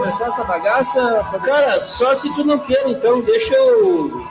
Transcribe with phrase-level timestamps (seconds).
[0.00, 1.24] começar essa bagaça?
[1.44, 4.26] Cara, só se tu não queira, então deixa eu.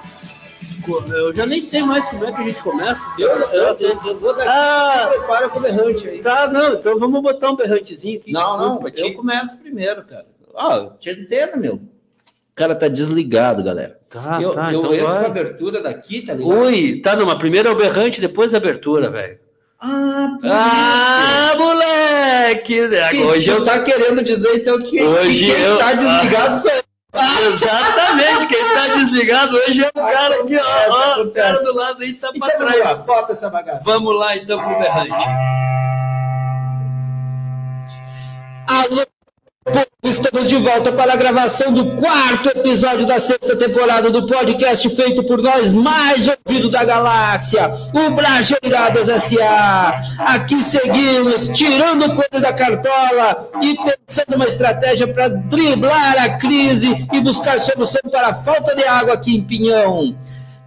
[1.07, 3.05] Eu já nem sei mais como é que a gente começa.
[3.19, 5.07] Eu, eu, eu, eu vou dar Ah.
[5.07, 6.19] prepara com o berrante aí.
[6.21, 8.31] Tá, não, então vamos botar um berrantezinho aqui.
[8.31, 9.01] Não, não, ti.
[9.01, 10.25] eu começo primeiro, cara.
[10.53, 11.75] Ó, te entendo, meu.
[11.75, 11.81] O
[12.55, 13.99] cara tá desligado, galera.
[14.09, 15.17] Tá, eu tá, eu então entro vai.
[15.19, 16.57] com a abertura daqui, tá ligado?
[16.59, 19.37] Ui, tá, não, mas primeiro é o berrante, depois a abertura, velho.
[19.79, 21.98] Ah, Ah, moleque!
[22.53, 23.27] Isso.
[23.27, 23.63] Hoje tu eu.
[23.63, 26.83] tá querendo dizer então que, Hoje que quem eu- tá desligado sou eu.
[27.11, 30.91] Exatamente, quem tá desligado hoje é o cara aqui, ó.
[30.91, 33.05] ó o cara do lado aí tá pra Então vamos lá, trás.
[33.05, 33.83] bota essa bagaça.
[33.83, 35.25] Vamos lá então pro berrante.
[38.67, 39.03] Alô,
[40.03, 45.23] estamos de volta para a gravação do quarto episódio da sexta temporada do podcast feito
[45.23, 50.01] por nós mais ouvido da galáxia, o Brajeiradas S.A.
[50.19, 57.07] Aqui seguimos, tirando o coelho da cartola e pensando uma estratégia para driblar a crise
[57.13, 60.15] e buscar solução para a falta de água aqui em Pinhão.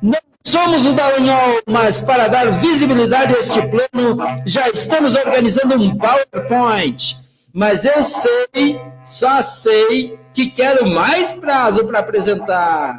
[0.00, 5.96] Não somos o Dallagnol, mas para dar visibilidade a este plano, já estamos organizando um
[5.96, 7.22] PowerPoint.
[7.52, 12.96] Mas eu sei, só sei, que quero mais prazo para apresentar.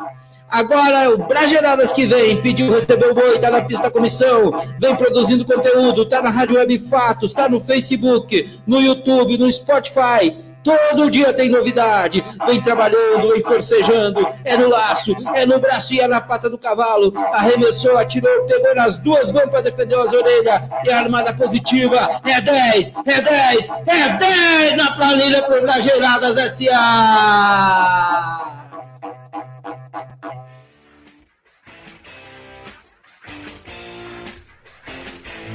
[0.47, 4.95] Agora o Brageradas que vem, pediu, recebeu o boi, tá na pista da comissão, vem
[4.95, 10.37] produzindo conteúdo, tá na Rádio Web Fatos, tá no Facebook, no YouTube, no Spotify.
[10.63, 15.99] Todo dia tem novidade, vem trabalhando, vem forcejando, é no laço, é no braço e
[15.99, 20.61] é na pata do cavalo, arremessou, atirou, pegou nas duas mãos para defender as orelhas,
[20.87, 27.83] é armada positiva, é 10, é 10, é 10 na planilha pro Brageradas S.A.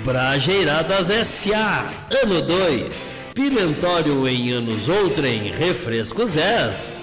[0.05, 1.93] Brajeiradas S.A.
[2.23, 3.08] Ano 2.
[3.39, 5.53] Pimentório em anos outrem.
[5.53, 6.98] Refrescos Est.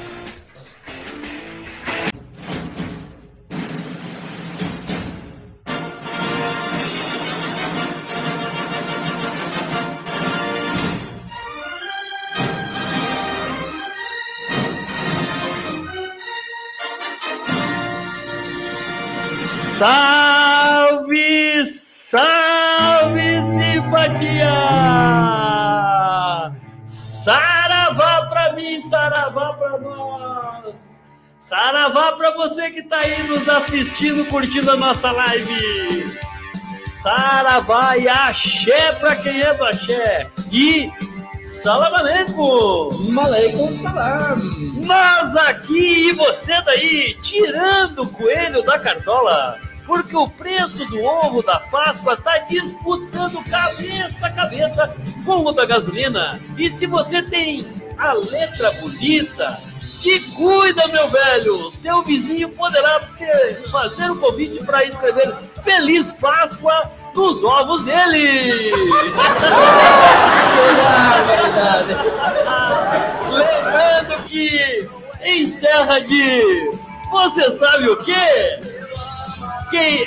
[33.96, 36.04] assistindo, curtindo a nossa live!
[37.02, 40.30] Saravá e axé pra quem é do axé!
[40.52, 40.92] E
[41.42, 42.90] salamalenco!
[43.12, 44.38] Maleikum salam.
[44.86, 51.42] Nós aqui e você daí, tirando o coelho da cartola, porque o preço do ovo
[51.44, 54.96] da Páscoa está disputando cabeça a cabeça
[55.26, 56.32] com o da gasolina.
[56.58, 57.60] E se você tem
[57.98, 59.48] a letra bonita,
[60.06, 61.72] te cuida, meu velho!
[61.82, 63.10] Teu vizinho poderá
[63.72, 65.34] fazer um convite para escrever
[65.64, 68.72] Feliz Páscoa nos ovos dele!
[73.32, 74.80] Lembrando que
[75.24, 76.70] em terra de
[77.10, 78.60] você sabe o quê?
[79.72, 80.06] Quem,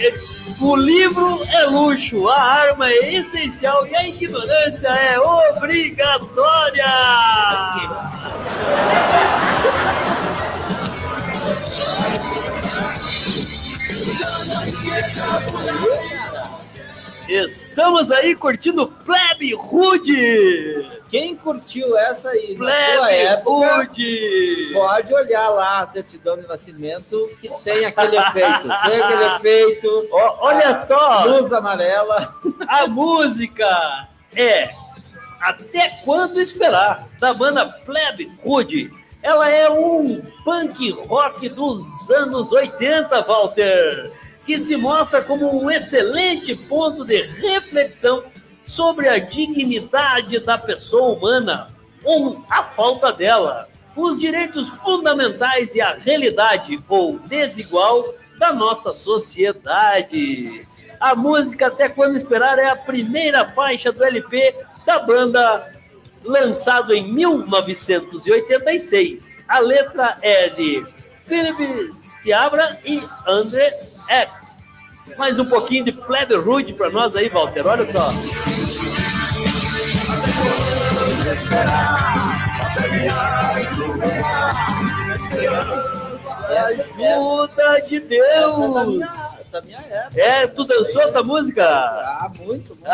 [0.61, 6.85] o livro é luxo, a arma é essencial e a ignorância é obrigatória.
[17.29, 20.89] Estamos aí curtindo Plebe Rude.
[21.11, 22.57] Quem curtiu essa aí
[23.11, 24.71] época, Rude.
[24.73, 28.69] pode olhar lá a certidão de nascimento que tem aquele efeito.
[28.87, 30.09] Tem aquele efeito.
[30.11, 31.25] Ó, olha só.
[31.25, 32.35] Luz amarela.
[32.67, 34.69] A música é
[35.39, 38.91] Até Quando Esperar, da banda Plebe Rude.
[39.23, 44.13] Ela é um punk rock dos anos 80, Walter,
[44.47, 48.25] que se mostra como um excelente ponto de reflexão
[48.65, 51.71] sobre a dignidade da pessoa humana
[52.05, 58.05] ou a falta dela, os direitos fundamentais e a realidade ou desigual
[58.39, 60.67] da nossa sociedade.
[61.01, 64.55] A música Até Quando Esperar é a primeira faixa do LP
[64.87, 65.67] da banda,
[66.25, 69.45] lançado em 1986.
[69.49, 70.83] A letra é de
[71.27, 73.71] Philip Seabra e André
[74.09, 74.31] X.
[75.17, 77.67] Mais um pouquinho de Plebe Rude para nós aí, Walter.
[77.67, 78.09] Olha só.
[86.49, 89.39] Ajuda de é Deus!
[89.51, 90.21] da minha época.
[90.21, 91.65] É, tu dançou essa música?
[91.65, 92.85] Ah, muito, muito.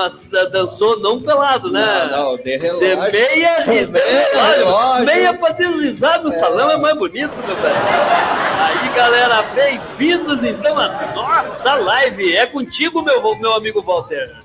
[0.00, 2.08] Mas dançou não pelado, né?
[2.10, 3.10] Não, não, de relógio.
[3.10, 5.04] De meia e de Meia, relógio.
[5.04, 7.76] Meia pra deslizar no salão é mais bonito, meu velho.
[7.76, 12.34] Aí, galera, bem-vindos então à nossa live.
[12.34, 14.38] É contigo, meu, meu amigo Walter.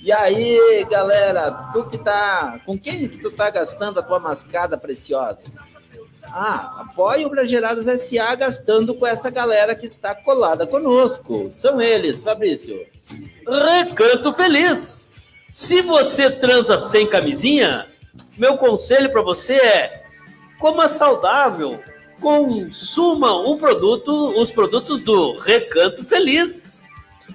[0.00, 2.58] E aí, galera, tu que tá.
[2.64, 5.42] Com quem que tu tá gastando a tua mascada preciosa?
[6.38, 11.48] Ah, apoie o Brageradas SA gastando com essa galera que está colada conosco.
[11.50, 12.86] São eles, Fabrício.
[13.48, 15.06] Recanto Feliz.
[15.50, 17.86] Se você transa sem camisinha,
[18.36, 20.04] meu conselho para você é
[20.58, 21.82] coma saudável.
[22.20, 26.65] Consuma um produto, os produtos do Recanto Feliz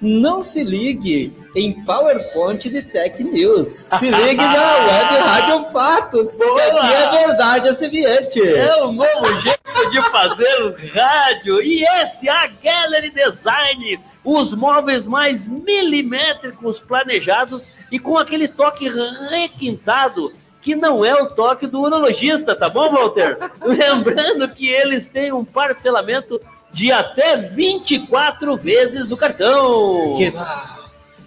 [0.02, 3.68] não se ligue em PowerPoint de Tech News.
[3.68, 6.80] Se ligue na Web Rádio Fatos, porque Boa.
[6.80, 8.42] aqui é verdade a seviente.
[8.42, 11.62] É um novo jeito de fazer rádio.
[11.62, 13.98] E esse é a Gallery Design.
[14.24, 18.88] Os móveis mais milimétricos planejados e com aquele toque
[19.30, 20.30] requintado
[20.62, 23.36] que não é o toque do urologista, tá bom, Walter?
[23.62, 26.40] Lembrando que eles têm um parcelamento
[26.72, 30.16] de até 24 vezes o cartão.
[30.16, 30.32] Que...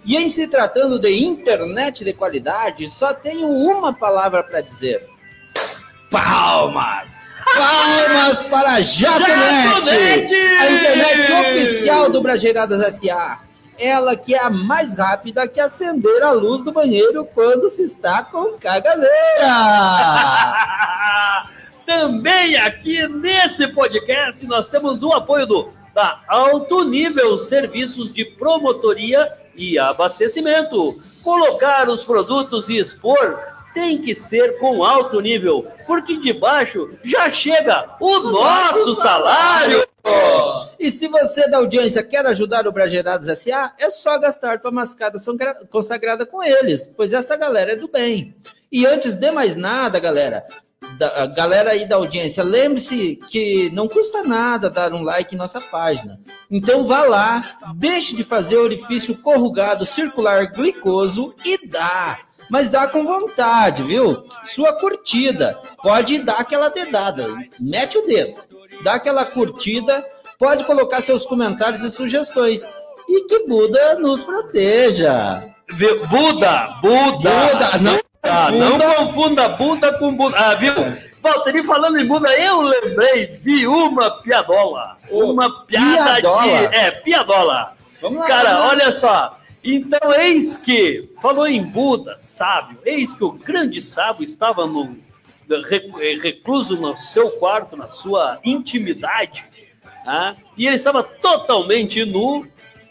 [0.04, 5.08] E em se tratando de internet de qualidade, só tenho uma palavra para dizer:
[6.10, 7.16] palmas!
[7.56, 13.38] Palmas para a Jatonet, a internet oficial do Brajeiradas SA.
[13.78, 18.24] Ela que é a mais rápida que acender a luz do banheiro quando se está
[18.24, 19.06] com caganeira.
[21.86, 29.32] Também aqui nesse podcast nós temos o apoio do da Alto Nível Serviços de Promotoria
[29.56, 30.94] e Abastecimento.
[31.24, 33.40] Colocar os produtos e expor
[33.72, 38.94] tem que ser com alto nível, porque de baixo já chega o, o nosso, nosso
[38.96, 39.86] salário.
[40.04, 40.76] salário.
[40.78, 45.18] E se você da audiência quer ajudar o Bragerados SA, é só gastar tua mascada
[45.70, 48.36] consagrada com eles, pois essa galera é do bem.
[48.70, 50.46] E antes de mais nada, galera,
[50.98, 55.60] da, galera aí da audiência, lembre-se que não custa nada dar um like em nossa
[55.60, 56.20] página.
[56.50, 62.18] Então vá lá, deixe de fazer orifício corrugado circular glicoso e dá.
[62.48, 64.24] Mas dá com vontade, viu?
[64.44, 65.58] Sua curtida.
[65.82, 67.26] Pode dar aquela dedada.
[67.58, 68.40] Mete o dedo.
[68.82, 70.04] Dá aquela curtida.
[70.38, 72.72] Pode colocar seus comentários e sugestões.
[73.08, 75.42] E que Buda nos proteja.
[75.68, 76.68] Buda, Buda.
[76.80, 80.36] Buda, não ah, não confunda bunda com bunda.
[80.38, 80.72] Ah, viu?
[81.22, 84.96] Valtteri falando em bunda, eu lembrei de uma piadola.
[85.10, 86.68] Uma piada piadola.
[86.68, 86.76] de.
[86.76, 87.76] É, piadola.
[88.00, 88.68] Vamos lá, Cara, vamos lá.
[88.68, 89.38] olha só.
[89.64, 94.96] Então, eis que, falou em Buda, sábio, eis que o grande sábio estava no,
[96.22, 99.44] recluso no seu quarto, na sua intimidade,
[100.06, 102.46] ah, e ele estava totalmente nu,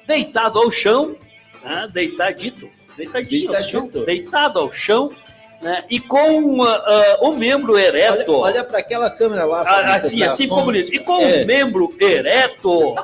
[0.06, 1.16] deitado ao chão,
[1.64, 3.56] ah, deitadito, deitadinho, deitadito.
[3.56, 5.12] Ao chão, deitado ao chão,
[5.66, 5.84] né?
[5.90, 8.32] E com uh, uh, o membro ereto.
[8.34, 9.64] Olha, olha para aquela câmera lá.
[9.66, 10.94] Ah, assim, tá assim como isso.
[10.94, 11.42] E com é.
[11.42, 12.94] o membro ereto.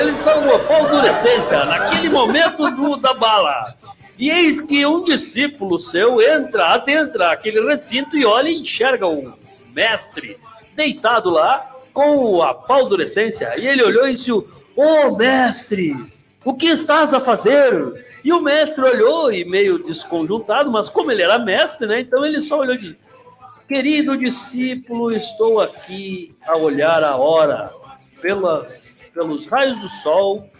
[0.00, 3.74] Eles estavam com paldurecência naquele momento do, da bala.
[4.18, 9.32] E eis que um discípulo seu entra, adentra aquele recinto e olha e enxerga o
[9.72, 10.36] mestre
[10.74, 13.54] deitado lá com a paldurecência.
[13.56, 14.46] E ele olhou e disse: Ô
[14.76, 15.94] oh, mestre,
[16.44, 18.07] o que estás a fazer?
[18.24, 22.00] E o mestre olhou e meio desconjuntado, mas como ele era mestre, né?
[22.00, 22.96] Então ele só olhou e disse:
[23.68, 27.70] Querido discípulo, estou aqui a olhar a hora
[28.20, 30.50] pelas, pelos raios do sol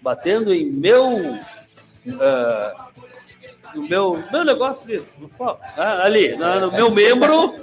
[0.00, 2.88] batendo em meu uh,
[3.74, 5.04] no meu meu negócio ali,
[5.76, 7.54] ah, ali no, no meu membro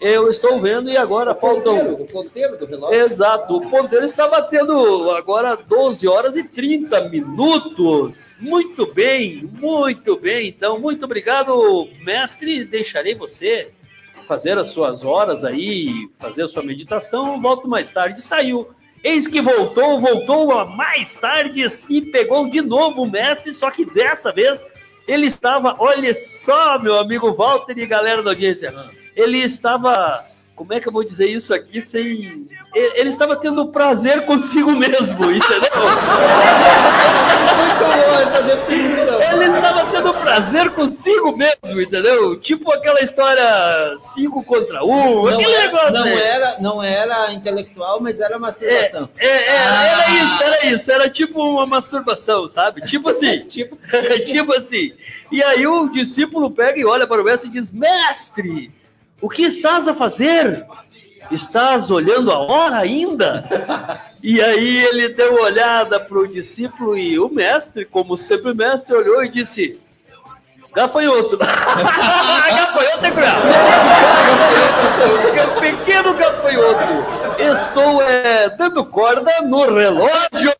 [0.00, 1.76] eu estou vendo e agora o faltam.
[1.76, 3.00] Ponteiro, o ponteiro do relógio?
[3.00, 8.36] Exato, o ponteiro está batendo agora 12 horas e 30 minutos.
[8.38, 10.48] Muito bem, muito bem.
[10.48, 12.64] Então, muito obrigado, mestre.
[12.64, 13.72] Deixarei você
[14.28, 17.40] fazer as suas horas aí, fazer a sua meditação.
[17.40, 18.20] Volto mais tarde.
[18.20, 18.68] Saiu.
[19.02, 23.84] Eis que voltou, voltou a mais tarde e pegou de novo o mestre, só que
[23.84, 24.60] dessa vez
[25.06, 28.74] ele estava, olha só, meu amigo Walter e galera da audiência
[29.18, 30.24] ele estava.
[30.54, 32.46] Como é que eu vou dizer isso aqui sem.
[32.74, 35.70] Ele estava tendo prazer consigo mesmo, entendeu?
[37.56, 39.22] Muito boa essa definição.
[39.22, 42.38] Ele estava tendo prazer consigo mesmo, entendeu?
[42.40, 45.92] Tipo aquela história 5 contra 1, um, aquele era, negócio.
[45.92, 49.08] Não era, não era intelectual, mas era masturbação.
[49.18, 49.86] É, é, é ah.
[49.86, 50.92] Era isso, era isso.
[50.92, 52.82] Era tipo uma masturbação, sabe?
[52.82, 53.40] Tipo assim.
[53.46, 53.76] tipo,
[54.24, 54.92] tipo assim.
[55.30, 58.77] E aí o discípulo pega e olha para o mestre e diz: Mestre!
[59.20, 60.66] O que estás a fazer?
[61.30, 63.44] estás olhando a hora ainda?
[64.22, 68.56] E aí ele deu uma olhada para o discípulo e o mestre, como sempre o
[68.56, 69.80] mestre, olhou e disse:
[70.74, 71.36] Gafanhoto.
[71.38, 73.34] gafanhoto é cruel.
[75.60, 77.42] Pequeno gafanhoto.
[77.52, 80.52] Estou é, dando corda no relógio.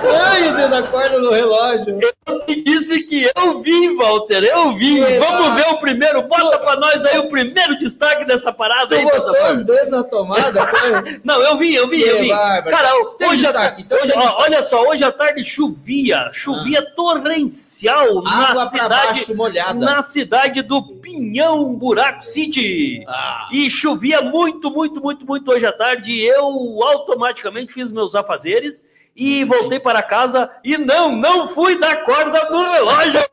[0.00, 1.98] Jeito estranho de dar corda no relógio.
[2.26, 5.00] Eu te disse que eu vi, Walter, eu vi.
[5.18, 6.22] Vamos ver o primeiro.
[6.22, 9.04] Bota pra nós aí o primeiro destaque dessa parada Tu aí.
[9.04, 11.20] botou os dedos na tomada, foi?
[11.24, 12.28] Não, eu vi, eu vi, Que eu vi.
[12.28, 12.76] bárbaro.
[12.76, 12.88] Cara,
[13.30, 18.66] hoje, destaque, então hoje- ó, olha só, hoje à tarde chovia, chovia torrencial na Água
[18.70, 19.74] pra cidade, baixo, molhada.
[19.78, 23.04] na cidade do Pinhão Buraco City.
[23.08, 23.48] Ah.
[23.52, 26.12] E chovia muito, muito, muito, muito hoje à tarde.
[26.12, 26.44] E eu
[26.82, 28.84] automaticamente fiz meus afazeres
[29.18, 33.20] e voltei para casa e não, não fui dar corda no relógio.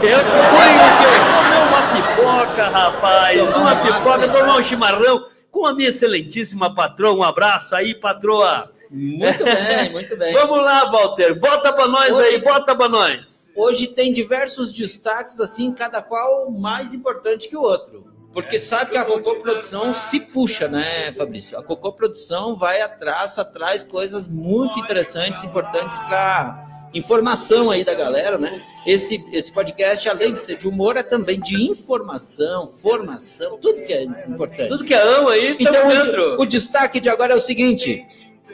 [0.00, 1.14] Eu fui o quê?
[1.34, 3.54] Comer uma pipoca, rapaz.
[3.56, 7.14] Uma um pipoca, tomar um chimarrão com a minha excelentíssima patroa.
[7.14, 8.70] Um abraço aí, patroa.
[8.90, 10.32] Muito bem, muito bem.
[10.32, 11.38] Vamos lá, Walter.
[11.38, 13.52] Bota pra nós Hoje- aí, bota pra nós.
[13.56, 18.13] Hoje tem diversos destaques, assim, cada qual mais importante que o outro.
[18.34, 21.56] Porque sabe que a Cocô Produção se puxa, né, Fabrício?
[21.56, 28.36] A Cocô Produção vai atrás, atrás coisas muito interessantes, importantes para informação aí da galera,
[28.36, 28.60] né?
[28.84, 33.92] Esse, esse podcast, além de ser de humor, é também de informação, formação, tudo que
[33.92, 34.68] é importante.
[34.68, 36.36] Tudo que é amo aí, Então, dentro.
[36.36, 38.04] o, o destaque de agora é o seguinte: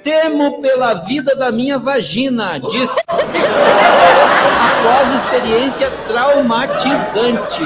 [0.02, 3.00] temo pela vida da minha vagina, disse
[4.78, 7.62] após experiência traumatizante.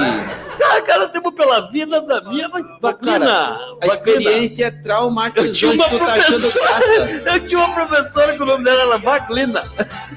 [0.63, 2.97] Ah, cara, temos pela vida da minha vagina.
[3.03, 6.79] Cara, a experiência Eu tinha traumatizante, uma tu tá achando graça.
[6.79, 9.63] professora, eu tinha uma professora que o nome dela era Vaclina.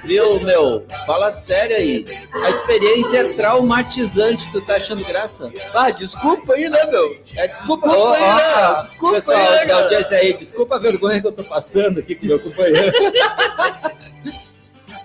[0.05, 0.87] Viu, meu?
[1.07, 2.05] Fala sério aí.
[2.33, 5.53] A experiência traumatizante, tu tá achando graça?
[5.75, 7.17] Ah, desculpa aí, né, meu?
[7.37, 8.83] É, desculpa, Desculpa aí, né?
[8.83, 12.39] Desculpa pessoal aí, né, aí, desculpa a vergonha que eu tô passando aqui com meu
[12.39, 12.93] companheiro.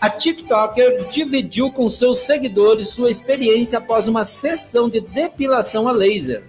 [0.03, 6.43] A TikToker dividiu com seus seguidores sua experiência após uma sessão de depilação a laser.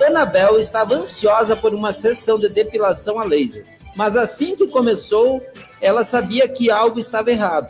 [0.00, 5.42] Anabel estava ansiosa por uma sessão de depilação a laser, mas assim que começou,
[5.80, 7.66] ela sabia que algo estava errado.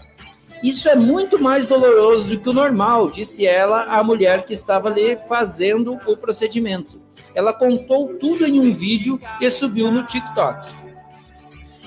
[0.62, 4.90] Isso é muito mais doloroso do que o normal, disse ela à mulher que estava
[4.90, 7.00] lhe fazendo o procedimento.
[7.34, 10.70] Ela contou tudo em um vídeo e subiu no TikTok.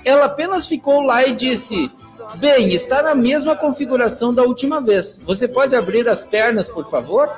[0.03, 1.91] Ela apenas ficou lá e disse:
[2.37, 5.19] Bem, está na mesma configuração da última vez.
[5.23, 7.29] Você pode abrir as pernas, por favor?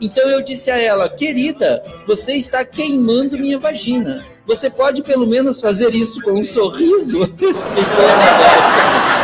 [0.00, 4.24] Então eu disse a ela: Querida, você está queimando minha vagina.
[4.46, 7.22] Você pode pelo menos fazer isso com um sorriso?
[7.40, 9.16] Explicou a.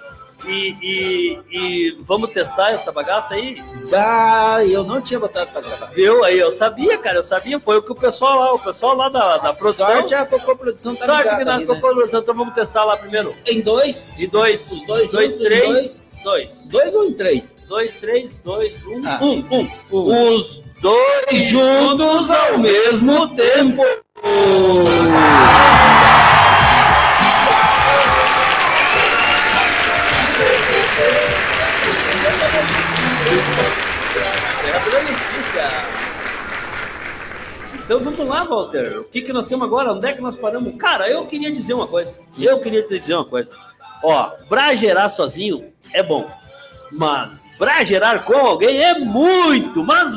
[0.46, 3.58] E, e- e vamos testar essa bagaça aí?
[3.94, 5.88] Ah, eu não tinha botado pra gravar.
[5.88, 6.24] Viu?
[6.24, 7.60] Aí eu sabia, cara, eu sabia.
[7.60, 9.88] Foi o que o pessoal lá, o pessoal lá da, da produção.
[9.88, 11.76] Sorte a Cocô Produção tá Sorte que na ali, né?
[11.76, 13.34] produção, então vamos testar lá primeiro.
[13.46, 14.14] Em dois?
[14.20, 14.72] E dois.
[14.72, 16.05] Os dois dois, em três, dois.
[16.26, 17.56] Dois ou em três?
[17.68, 19.20] Dois, três, dois, um, Ah.
[19.22, 19.68] um, um.
[19.92, 20.36] Um.
[20.36, 23.84] Os dois Juntos ao mesmo tempo.
[37.86, 39.00] Então vamos lá, Walter.
[39.00, 39.94] O que, que nós temos agora?
[39.94, 40.76] Onde é que nós paramos?
[40.78, 42.20] Cara, eu queria dizer uma coisa.
[42.40, 43.56] Eu queria te dizer uma coisa.
[44.06, 46.30] Ó, pra gerar sozinho é bom.
[46.92, 50.16] Mas pra gerar com alguém é muito, mas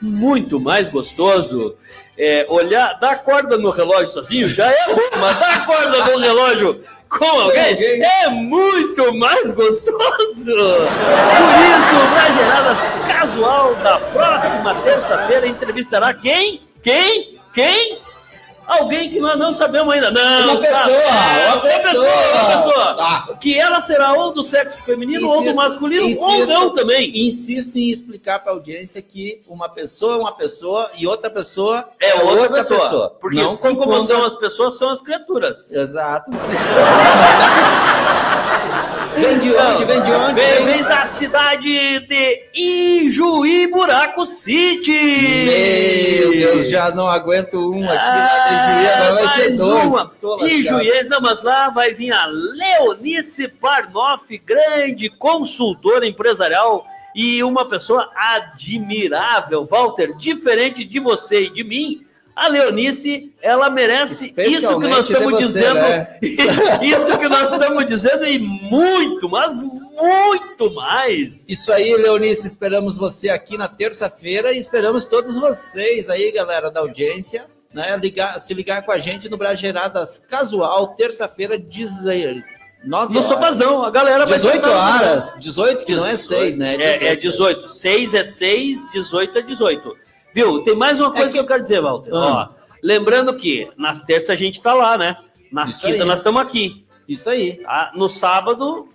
[0.00, 1.76] muito mais gostoso.
[2.18, 6.80] É, olhar, dar corda no relógio sozinho já é bom, mas dar corda no relógio
[7.10, 9.92] com alguém é muito mais gostoso.
[9.92, 16.62] Por isso, o Brageradas Casual da próxima terça-feira entrevistará quem?
[16.82, 17.38] Quem?
[17.54, 17.98] Quem?
[18.66, 20.10] Alguém que nós não sabemos ainda.
[20.10, 20.92] Não, Uma pessoa, sabe?
[20.92, 22.32] É, uma pessoa.
[22.32, 22.94] uma pessoa.
[22.94, 23.28] Tá.
[23.40, 27.10] Que ela será ou do sexo feminino ou do Insisto- masculino ou insisto- não também.
[27.26, 31.86] Insisto em explicar para a audiência que uma pessoa é uma pessoa e outra pessoa
[32.00, 33.10] É outra, pessoa.
[33.20, 35.70] Porque Não assim como são as pessoas, são as criaturas.
[35.70, 36.30] Exato.
[39.16, 39.84] vem de onde?
[39.84, 40.34] Vem de onde?
[40.34, 41.06] Vem, vem da
[41.52, 42.40] cidade de
[43.04, 44.92] Ijuí Buraco City.
[44.92, 49.84] Meu Deus, já não aguento um aqui Ah, na Juí, agora vai ser mais dois.
[49.84, 50.12] uma.
[50.62, 56.84] Juiz, não, mas lá vai vir a Leonice Parnoff, grande consultora empresarial.
[57.14, 62.06] e uma pessoa admirável, Walter, diferente de você e de mim.
[62.34, 66.16] A Leonice, ela merece isso que nós estamos você, dizendo, né?
[66.80, 69.81] isso que nós estamos dizendo e muito, mas muito
[70.74, 71.48] mais.
[71.48, 76.80] Isso aí, Leonice, esperamos você aqui na terça-feira e esperamos todos vocês aí, galera da
[76.80, 83.84] audiência, né, ligar, se ligar com a gente no Brageradas Casual, terça-feira, 19 no Sopazão,
[83.84, 86.76] a galera vai 18 horas, 18 que 18, não é 6, né?
[86.76, 87.04] 18.
[87.04, 87.68] É, é 18.
[87.68, 89.96] 6 é 6, 18 é 18.
[90.34, 90.64] Viu?
[90.64, 91.32] Tem mais uma é coisa é que...
[91.34, 91.38] que...
[91.38, 92.10] eu quero dizer, Walter.
[92.14, 92.50] Ah.
[92.50, 95.16] Ó, lembrando que nas terças a gente tá lá, né?
[95.50, 96.84] Nas quintas nós estamos aqui.
[97.06, 97.60] Isso aí.
[97.66, 98.88] Ah, no sábado,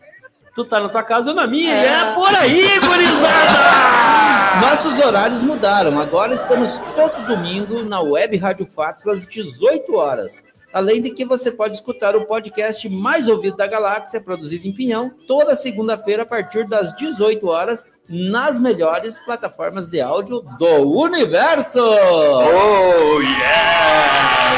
[0.57, 1.71] tu tá na tua casa ou na minha.
[1.71, 4.57] É, é por aí, gurizada!
[4.59, 5.99] Nossos horários mudaram.
[5.99, 10.43] Agora estamos todo domingo na Web Rádio Fatos às 18 horas.
[10.73, 15.11] Além de que você pode escutar o podcast mais ouvido da galáxia, produzido em Pinhão,
[15.27, 21.79] toda segunda-feira a partir das 18 horas, nas melhores plataformas de áudio do universo.
[21.79, 24.57] Oh, yeah!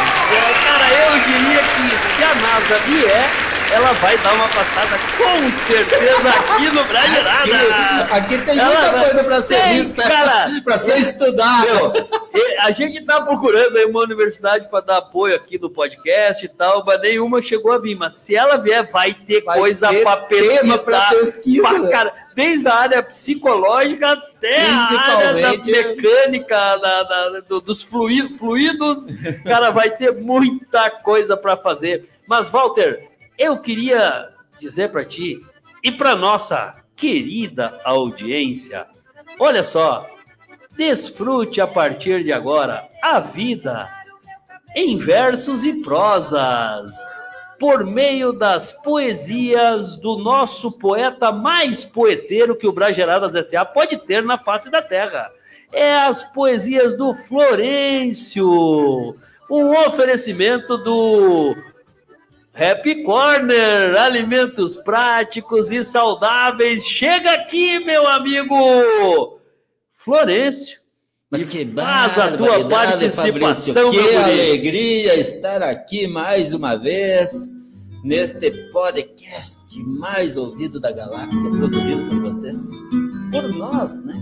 [0.64, 6.30] Cara, eu diria que se a NASA vier, ela vai dar uma passada com certeza
[6.30, 8.04] aqui no Bragerada.
[8.04, 10.04] Aqui, aqui tem ela muita coisa para ser vista,
[10.64, 11.94] para ser estudado.
[12.60, 16.84] A gente tá procurando aí uma universidade para dar apoio aqui no podcast e tal,
[16.86, 17.96] mas nenhuma chegou a vir.
[17.96, 20.78] Mas se ela vier, vai ter vai coisa para pesquisar.
[20.80, 21.68] Pra pesquisa.
[21.68, 27.84] Pra, cara, desde a área psicológica até a área da mecânica, da, da, do, dos
[27.84, 29.06] fluidos, fluidos.
[29.44, 32.10] Cara, vai ter muita coisa para fazer.
[32.28, 33.09] Mas, Walter,
[33.40, 34.30] eu queria
[34.60, 35.42] dizer para ti
[35.82, 38.86] e para nossa querida audiência,
[39.40, 40.06] olha só,
[40.78, 43.88] desfrute a partir de agora a vida
[44.76, 46.94] em versos e prosas,
[47.58, 53.66] por meio das poesias do nosso poeta mais poeteiro que o Brageradas S.A.
[53.66, 55.32] pode ter na face da terra.
[55.72, 58.48] É as poesias do Florencio,
[59.50, 61.56] um oferecimento do
[62.60, 66.86] Happy Corner, alimentos práticos e saudáveis.
[66.86, 69.40] Chega aqui, meu amigo
[70.04, 70.80] Florencio.
[71.32, 77.50] Mas que faz a tua participação, Fabrício, Que alegria estar aqui mais uma vez
[78.04, 82.58] neste podcast mais ouvido da galáxia, produzido por vocês,
[83.32, 84.16] por nós, né?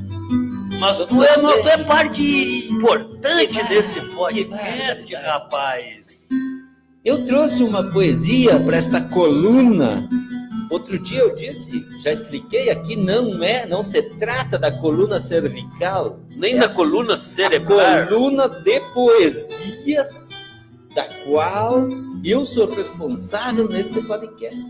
[0.79, 6.06] Mas tu é, tu é parte importante desse podcast, rapaz.
[7.07, 10.09] Eu trouxe uma poesia para esta coluna.
[10.69, 16.19] Outro dia eu disse, já expliquei aqui, não é, não se trata da coluna cervical,
[16.35, 18.07] nem é da coluna cerebral.
[18.09, 20.27] coluna de poesias
[20.93, 21.87] da qual
[22.25, 24.69] eu sou responsável neste podcast.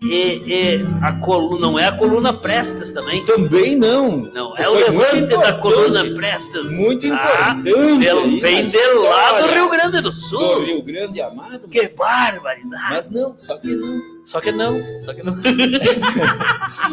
[0.00, 3.24] E, e, a coluna não é a coluna Prestes também?
[3.24, 4.18] Também não.
[4.18, 6.70] Não, é o levante da coluna Prestes.
[6.70, 8.08] Muito ah, importante.
[8.08, 10.60] Ah, vem de lá do Rio Grande do Sul.
[10.60, 11.66] Do Rio Grande amado.
[11.66, 12.84] Que barbaridade.
[12.90, 14.00] Mas não, só que não.
[14.24, 15.34] Só que não, só que não.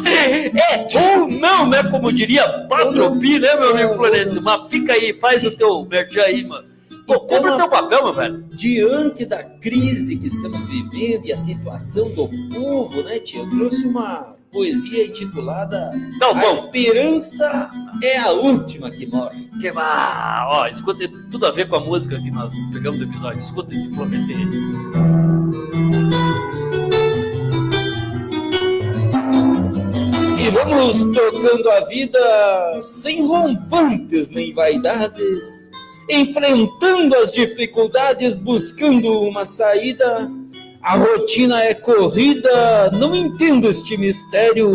[0.04, 1.84] é, ou não, né?
[1.84, 4.42] Como diria Patropi, né, meu amigo Florencio?
[4.42, 6.75] Mas fica aí, faz o teu merchan aí, mano.
[7.06, 8.42] Pô, cumpre o teu papel, meu velho.
[8.50, 13.44] Diante da crise que estamos vivendo e a situação do povo, né, tio?
[13.44, 17.70] Eu trouxe uma poesia intitulada Não, A Esperança
[18.02, 19.48] é a Última que Morre.
[19.60, 20.50] Que mal!
[20.50, 23.38] Ó, escuta, tudo a ver com a música que nós pegamos do episódio.
[23.38, 24.36] Escuta esse florescer.
[30.38, 35.65] E vamos tocando a vida sem rompantes nem vaidades
[36.08, 40.30] enfrentando as dificuldades, buscando uma saída.
[40.82, 44.72] A rotina é corrida, não entendo este mistério.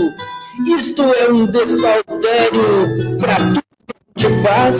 [0.67, 4.75] Isto é um despautério para tudo que te faz.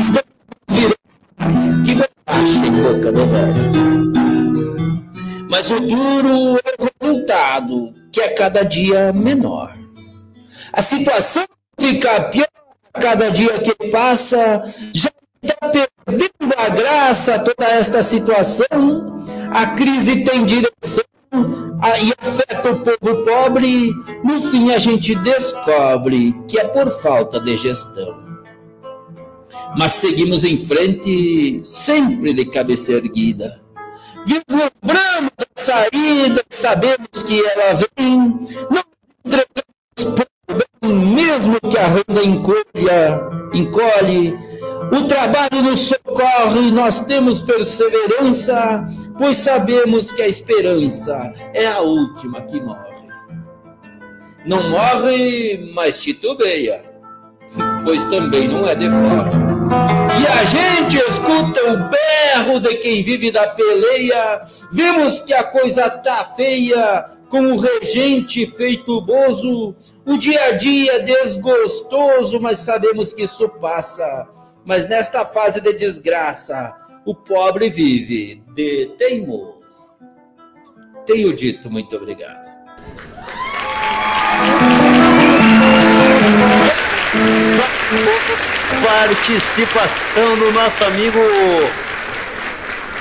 [0.00, 0.24] Estamos
[0.68, 1.94] virando que
[2.26, 3.86] baixa em boca do velho.
[5.48, 9.76] Mas o duro é o resultado, que é cada dia menor.
[10.72, 11.46] A situação
[11.78, 12.48] fica pior
[12.92, 14.62] a cada dia que passa.
[14.92, 15.10] Já
[15.52, 19.16] está perdendo a graça toda esta situação,
[19.52, 21.04] a crise tem direção
[22.02, 23.92] e afeta o povo pobre,
[24.24, 28.24] no fim a gente descobre que é por falta de gestão.
[29.78, 33.60] Mas seguimos em frente, sempre de cabeça erguida.
[34.24, 38.18] Vislumbramos a saída, sabemos que ela vem,
[38.70, 38.82] não
[39.24, 43.20] entregamos por bem, mesmo que a renda encolha,
[43.52, 44.38] encolhe,
[44.92, 48.84] o trabalho nos socorre, nós temos perseverança,
[49.18, 52.96] pois sabemos que a esperança é a última que morre.
[54.46, 56.82] Não morre, mas titubeia,
[57.84, 59.46] pois também não é de fora.
[60.20, 65.90] E a gente escuta o berro de quem vive da peleia, vemos que a coisa
[65.90, 73.24] tá feia, com o regente feito bozo, o dia a dia desgostoso, mas sabemos que
[73.24, 74.28] isso passa.
[74.66, 76.74] Mas nesta fase de desgraça,
[77.04, 79.94] o pobre vive de teimoso.
[81.06, 82.44] Tenho dito, muito obrigado.
[88.82, 91.20] Participação do nosso amigo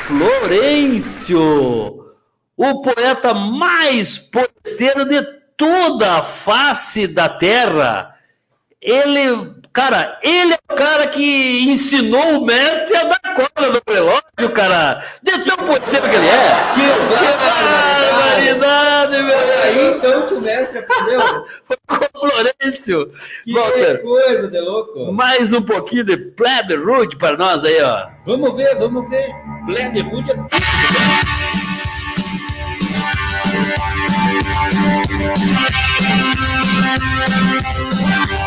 [0.06, 2.13] Florencio,
[2.56, 5.23] o poeta mais poeteiro de
[5.58, 8.13] toda a face da terra.
[8.80, 14.53] Ele, cara, ele é o cara que ensinou o mestre a dar cola no relógio,
[14.53, 15.03] cara.
[15.21, 16.49] De tão poeteiro que ele é.
[16.73, 19.38] Que, que barbaridade, meu.
[19.38, 21.19] aí então que o mestre aprendeu.
[21.88, 23.11] Com Florencio.
[23.43, 25.11] Que Walter, coisa de louco.
[25.11, 28.07] mais um pouquinho de Plebe Rude para nós aí, ó.
[28.25, 29.29] Vamos ver, vamos ver.
[29.65, 30.49] Plebe Rude é tudo.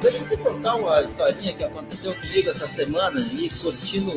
[0.00, 4.12] Deixa eu te contar uma historinha que aconteceu comigo essa semana e curtindo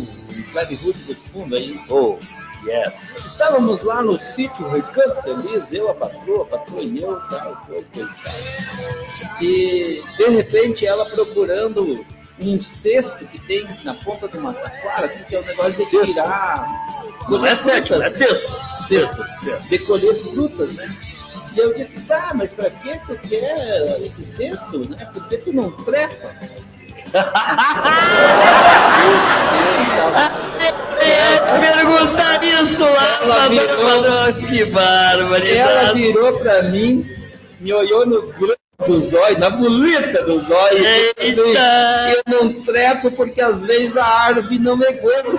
[0.51, 1.79] Plebe Rude de fundo aí.
[1.89, 2.17] Oh,
[2.65, 3.17] yes.
[3.17, 7.89] Estávamos lá no sítio Recanto Feliz, eu, a patroa, a patroa e eu, tal, coisa,
[7.93, 9.41] coisa e tal.
[9.41, 12.05] E de repente ela procurando
[12.41, 16.13] um cesto que tem na ponta de uma taquara, assim, que é um negócio de
[16.13, 16.85] tirar.
[17.29, 18.51] Não é sete, é sexto.
[18.87, 19.25] Cesto.
[19.69, 20.95] De colher frutas, né?
[21.55, 23.55] E eu disse, tá, mas pra que tu quer
[24.05, 25.05] esse cesto, né?
[25.13, 26.35] Por que tu não trepa?
[31.59, 36.01] Perguntar isso lá Ela pra virou- Dona Madrox, que Ela barbaridade.
[36.01, 37.05] virou pra mim,
[37.59, 41.53] me olhou no grão do zóio, na bolita do zóio, e assim,
[42.15, 45.29] eu não trepo porque às vezes a árvore não me aguenta.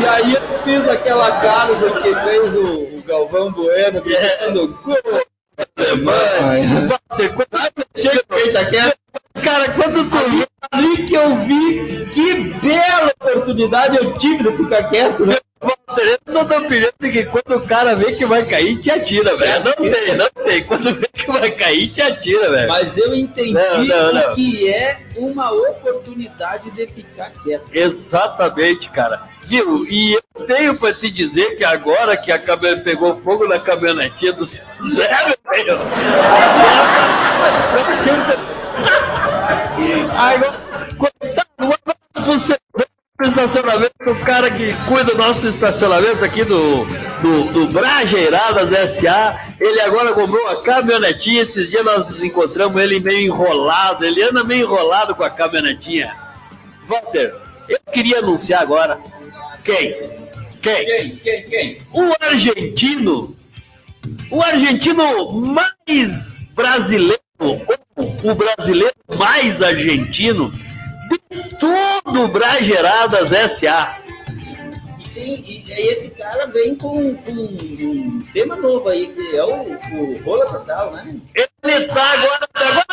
[0.00, 4.96] e aí eu fiz aquela cara do que fez o, o Galvão Bueno, gritando gol.
[7.34, 8.94] Quando Chega feita aquela.
[9.42, 14.84] Cara, quando tu Ali, ali que eu vi que bela oportunidade eu tive de ficar
[14.84, 15.36] quieto, né?
[16.26, 19.64] Sou da opinião de que quando o cara vê que vai cair, te atira, velho.
[19.64, 20.62] Não tem, não tem.
[20.64, 22.68] Quando vê que vai cair, te atira, velho.
[22.68, 24.34] Mas eu entendi Não, não, não.
[24.34, 27.64] que é uma oportunidade de ficar quieto.
[27.72, 29.20] Exatamente, cara.
[29.46, 29.86] Viu?
[29.88, 34.32] E eu tenho pra te dizer que agora que a caminhonete pegou fogo na caminhonetinha
[34.34, 35.78] do Zé, velho.
[40.18, 40.52] Agora,
[40.98, 42.58] coitado, um abraço pro do
[43.26, 46.84] estacionamento, o cara que cuida do nosso estacionamento aqui do,
[47.20, 53.32] do, do Brajeiradas SA, ele agora comprou uma caminhonetinha, esses dias nós encontramos ele meio
[53.32, 56.16] enrolado, ele anda meio enrolado com a caminhonetinha.
[56.86, 57.34] Walter,
[57.68, 59.00] eu queria anunciar agora.
[59.64, 59.94] Quem?
[60.62, 60.86] Quem?
[60.86, 61.16] Quem?
[61.16, 61.44] Quem?
[61.44, 61.78] Quem?
[61.92, 63.36] O argentino.
[64.30, 67.60] O argentino mais brasileiro, ou
[68.22, 70.52] o brasileiro mais argentino
[71.30, 73.98] de todo o Brageradas SA.
[74.98, 79.44] E, tem, e, e esse cara vem com, com um tema novo aí, que é
[79.44, 81.16] o, o Rola Total, né?
[81.64, 82.48] Ele tá agora.
[82.54, 82.84] agora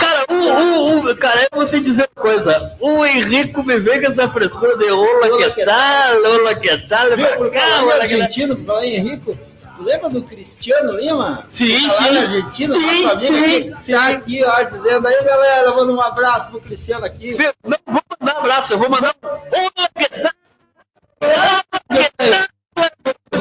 [0.00, 2.76] cara, o, o, o- cara, eu vou te dizer uma coisa.
[2.80, 7.26] O Henrico me vem com essa frescura de rola que tal, rola que tal, Viu,
[7.36, 9.36] por falar argentino, por falar Henrico,
[9.82, 11.46] lembra do Cristiano Lima?
[11.48, 12.10] Sim, Tá sim.
[12.12, 13.92] na Argentina, Sim, nosso sim, sim.
[13.92, 17.32] tá aqui, ó, dizendo aí, galera, manda um abraço pro Cristiano aqui.
[17.32, 17.52] Viu?
[17.64, 19.30] Não vou mandar um abraço, eu vou mandar um.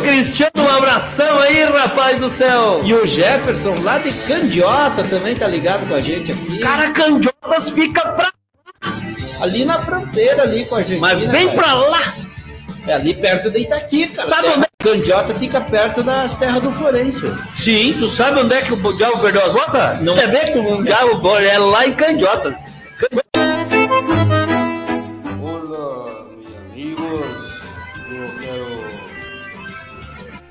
[0.02, 2.82] Cristiano, um abração aí, rapaz do céu.
[2.84, 6.60] E o Jefferson, lá de Candiota, também tá ligado com a gente aqui.
[6.60, 8.32] Cara, Candiotas fica pra.
[9.42, 11.02] ali na fronteira, ali com a Argentina.
[11.02, 11.58] Mas vem cara.
[11.62, 12.02] pra lá.
[12.88, 14.28] É ali perto de Itaqui, cara.
[14.28, 17.28] Sabe Terra- onde Candiota fica perto das terras do Florencio.
[17.28, 20.00] Sim, tu sabe onde é que o Diabo perdeu as botas?
[20.00, 20.18] Não.
[20.18, 22.56] É bem que o Diabo é lá em Candiotas.
[25.44, 27.60] Hola, mis amigos.
[28.10, 28.88] Eu quero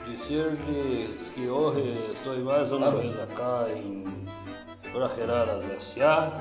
[0.04, 4.04] dizer-lhes que hoje estou mais uma vez acá em
[4.92, 6.32] Brajeraras S.A.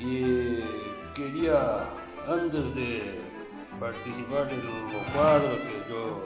[0.00, 0.64] e
[1.14, 1.82] queria,
[2.26, 3.20] antes de
[3.78, 6.24] participar do quadro que eu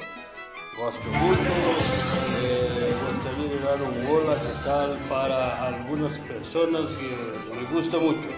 [0.80, 1.50] gosto mucho.
[2.42, 4.96] Eh, gostaria de dar un hola, ¿qué tal?
[5.10, 8.30] Para algunas personas que me gusta mucho.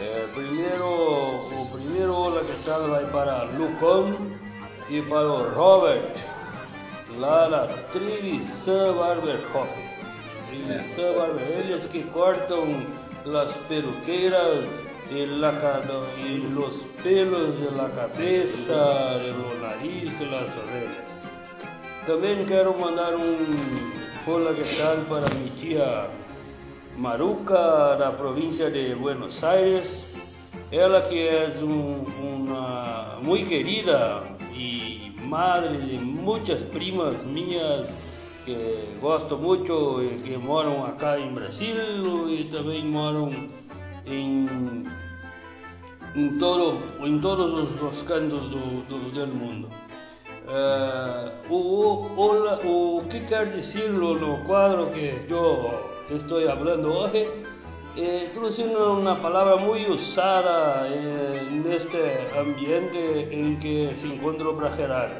[0.00, 2.90] Eh, primero, o primeiro hola, ¿qué tal?
[2.90, 4.16] Vai para Lucão
[4.88, 6.10] e para o Robert,
[7.18, 9.68] lá na Trivisan Barber Shop.
[10.48, 12.86] Trivisan Barber, eles que cortam
[13.24, 14.64] las peruqueiras
[15.12, 15.52] y, la,
[16.26, 20.89] y los pelos de la cabeza, de los nariz, de las orejas.
[22.06, 23.36] Também quero mandar um
[24.26, 26.10] hola que tal para minha tia
[26.96, 30.06] Maruca, da província de Buenos Aires.
[30.72, 34.22] Ela que é um, uma muito querida
[34.54, 37.86] e madre de muitas primas minhas
[38.46, 43.30] que gosto muito e que moram acá em Brasil e também moram
[44.06, 44.82] em,
[46.14, 49.68] em, todo, em todos os, os cantos do, do, do mundo.
[50.50, 57.28] Uh, o, o, o, que quer dizer no quadro que eu estou falando hoje?
[57.96, 60.88] Eh, uma palavra muito usada
[61.52, 61.98] neste
[62.36, 62.98] ambiente
[63.30, 65.10] em que se encontra o Brajeral.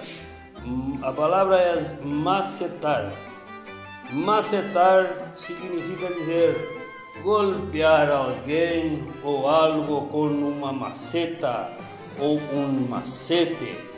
[1.02, 3.12] A palavra é macetar.
[4.10, 6.80] Macetar significa dizer
[7.22, 11.68] golpear alguém ou algo com uma maceta
[12.18, 13.89] ou um macete.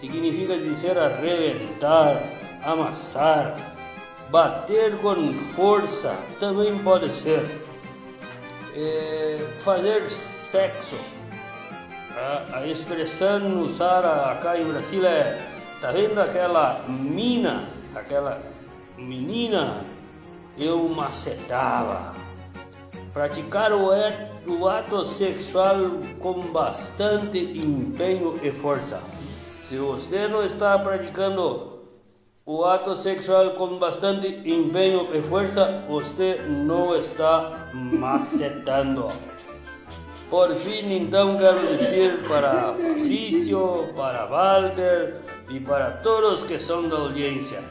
[0.00, 2.22] Significa dizer arrebentar,
[2.64, 3.54] amassar,
[4.30, 7.44] bater com força, também pode ser.
[8.74, 10.96] É, fazer sexo.
[12.16, 18.42] A, a expressão usada acá em Brasil é Tá vendo aquela mina, aquela
[18.98, 19.82] menina?
[20.58, 22.12] Eu macetava.
[23.14, 23.88] Praticar o,
[24.46, 25.76] o ato sexual
[26.18, 29.00] com bastante empenho e força.
[29.70, 31.78] Se você não está praticando
[32.44, 39.12] o ato sexual com bastante empenho e força, você não está macetando.
[40.28, 46.96] Por fim, então, quero dizer para Fabrício, para Walter e para todos que são da
[46.96, 47.62] audiência: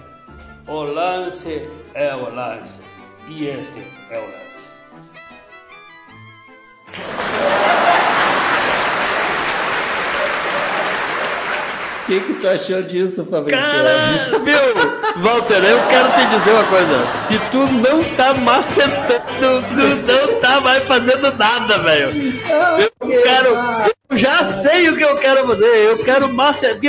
[0.70, 2.80] o lance é o lance
[3.28, 4.50] e este é o lance.
[12.10, 13.62] Que, que tu achou disso, Fabrício?
[13.62, 17.08] Cara, meu, Walter, eu quero te dizer uma coisa.
[17.08, 22.10] Se tu não tá macetando, tu não tá mais fazendo nada, velho.
[23.00, 23.50] Eu quero,
[24.10, 25.66] eu já sei o que eu quero fazer.
[25.66, 26.80] Eu quero macetar.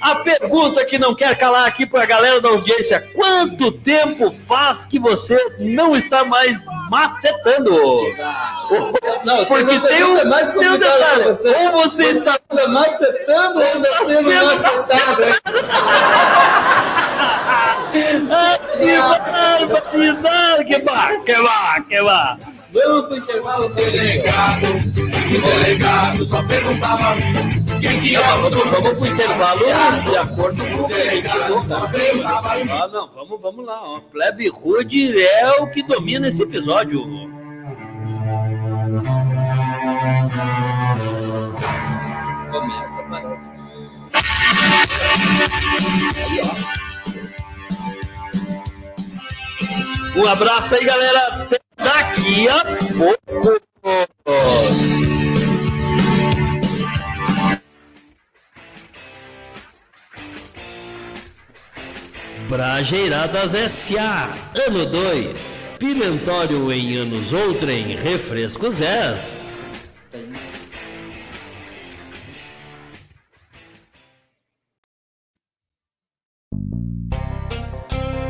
[0.00, 4.84] A pergunta que não quer calar aqui para a galera da audiência: quanto tempo faz
[4.84, 7.74] que você não está mais macetando?
[9.24, 11.54] Não, Porque tem um, mais tem um detalhe: você.
[11.54, 14.30] ou você está macetando ou ainda sendo
[14.62, 15.22] macetado.
[18.78, 20.64] que barbaridade!
[21.24, 22.38] Que bar, que bar.
[22.72, 24.66] Vamos pro intervalo, delegado.
[24.66, 27.16] O delegado só perguntava
[27.82, 29.64] vamos, vamos pro intervalo
[30.10, 31.28] de acordo com o que a gente
[32.70, 33.80] Ah, não, vamos, vamos lá.
[33.82, 34.00] Ó.
[34.00, 37.02] Plebe Rude é o que domina esse episódio.
[42.50, 43.50] Começa, parece.
[46.16, 46.78] Aí, ó.
[50.18, 51.48] Um abraço aí, galera.
[51.76, 52.64] Daqui a
[52.96, 53.60] pouco.
[62.48, 64.38] Brajeiradas S.A.
[64.66, 65.58] Ano 2.
[65.78, 67.94] Pimentório em anos outrem.
[67.94, 69.60] Refrescos S.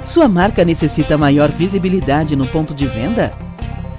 [0.04, 3.32] Sua marca necessita maior visibilidade no ponto de venda?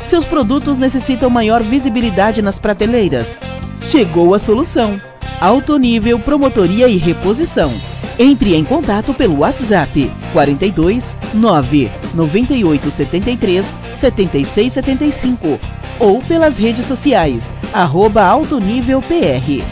[0.04, 3.40] Seus produtos necessitam maior visibilidade nas prateleiras?
[3.82, 5.09] Chegou a solução!
[5.40, 7.72] Alto nível promotoria e reposição
[8.20, 13.66] entre em contato pelo WhatsApp 42 9 98 73
[13.98, 15.60] 76 75
[16.00, 19.64] ou pelas redes sociais arroba Alto Nível PR.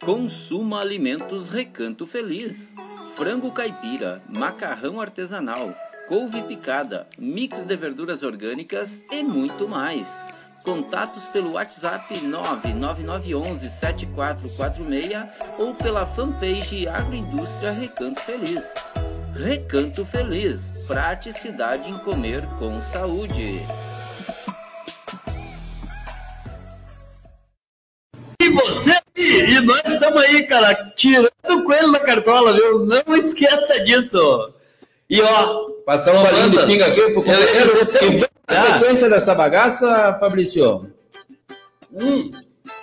[0.00, 2.72] Consuma alimentos Recanto Feliz.
[3.16, 5.74] Frango caipira, macarrão artesanal
[6.08, 10.08] couve picada, mix de verduras orgânicas e muito mais.
[10.64, 18.64] Contatos pelo WhatsApp 99911 7446 ou pela fanpage Agroindústria Recanto Feliz.
[19.34, 23.60] Recanto Feliz, praticidade em comer com saúde.
[28.40, 32.84] E você e nós estamos aí, cara, tirando o coelho da cartola, viu?
[32.84, 34.57] Não esqueça disso.
[35.10, 37.88] E ó, Passar um bolinho de pinga aqui pro companheiro.
[38.00, 40.90] Vamos na sequência dessa bagaça, Fabrício.
[41.92, 42.30] hum,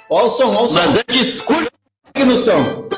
[0.09, 0.73] Ó o som, ó o som.
[0.73, 1.69] mas discurso.
[2.13, 2.89] aqui no som.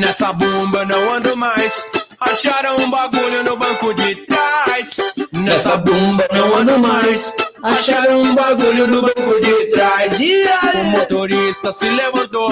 [0.00, 1.84] Nessa bomba não ando mais.
[2.18, 4.96] Acharam um bagulho no banco de trás.
[5.32, 7.30] Nessa bomba não ando mais.
[7.62, 10.18] Acharam um bagulho no banco de trás.
[10.18, 10.84] E O aí?
[10.86, 12.50] motorista se levantou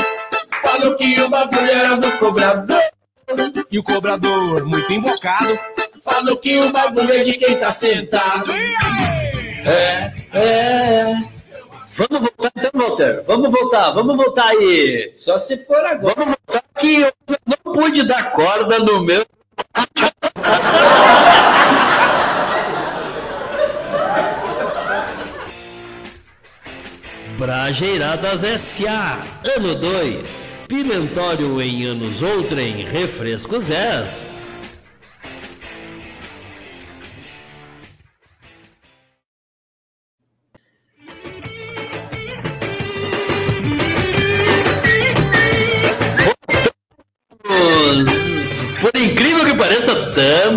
[0.62, 2.80] Falou que o bagulho era do cobrador.
[3.70, 5.58] e o cobrador, muito invocado,
[6.04, 8.52] Falou que o bagulho é de quem tá sentado.
[9.64, 11.14] É, é.
[11.96, 13.24] Vamos voltar então, Walter.
[13.26, 15.14] Vamos voltar, vamos voltar aí.
[15.16, 16.14] Só se for agora.
[16.14, 17.12] Vamos voltar que eu
[17.46, 19.24] não pude dar corda no meu.
[27.38, 29.26] Brajeiradas S.A.
[29.56, 30.48] Ano 2.
[30.68, 32.84] Pimentório em anos outrem.
[32.84, 34.43] Refrescos S.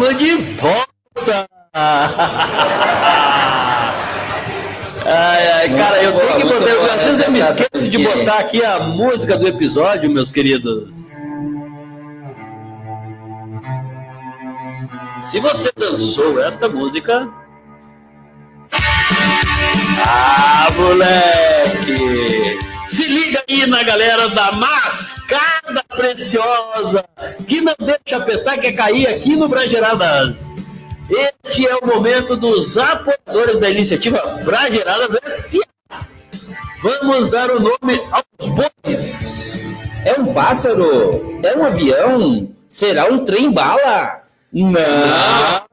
[0.07, 1.49] tamo de volta.
[5.09, 6.93] Ai, ai, cara, eu tenho que botar.
[6.93, 10.95] Às vezes eu me esqueço de botar aqui a música do episódio, meus queridos.
[15.21, 17.27] Se você dançou esta música.
[20.05, 22.59] Ah, moleque!
[22.87, 27.03] Se liga aí na galera da Mascada Preciosa,
[27.47, 30.35] que não deixa a petaca cair aqui no Brageradas.
[31.09, 36.05] Este é o momento dos apoiadores da iniciativa Brageradas S.A.
[36.83, 39.97] Vamos dar o nome aos bois.
[40.05, 41.39] É um pássaro?
[41.41, 42.49] É um avião?
[42.67, 44.23] Será um trem bala?
[44.51, 45.67] Não.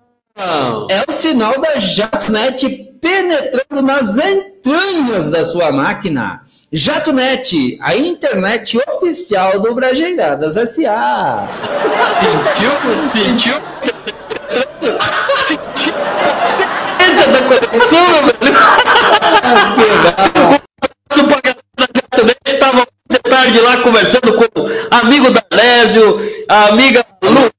[0.89, 6.43] É o sinal da JatoNet penetrando nas entranhas da sua máquina.
[6.75, 11.47] JatoNet, a internet oficial do Brajeiradas S.A.
[12.19, 12.73] Sentiu?
[13.01, 13.55] Sentiu?
[15.47, 15.95] Sentiu?
[16.99, 18.55] Essa da conexão, meu velho.
[21.15, 27.07] Galera da internet estava de tarde lá conversando com o amigo da Lésio, a amiga
[27.23, 27.53] Lu,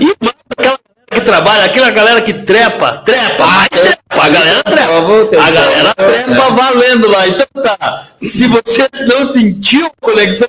[0.00, 4.62] e mais aquela galera que trabalha, aquela galera que trepa, trepa, mais trepa, a galera
[4.62, 5.42] trepa.
[5.42, 7.28] A galera trepa valendo lá.
[7.28, 10.48] Então tá, se você não sentiu conexão,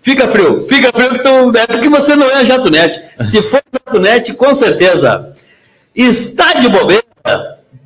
[0.00, 3.00] fica frio, fica frio, então, é porque você não é JatoNet.
[3.24, 5.34] Se for JatoNet, com certeza,
[5.94, 7.04] está de bobeira,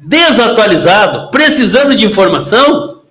[0.01, 3.03] desatualizado, precisando de informação,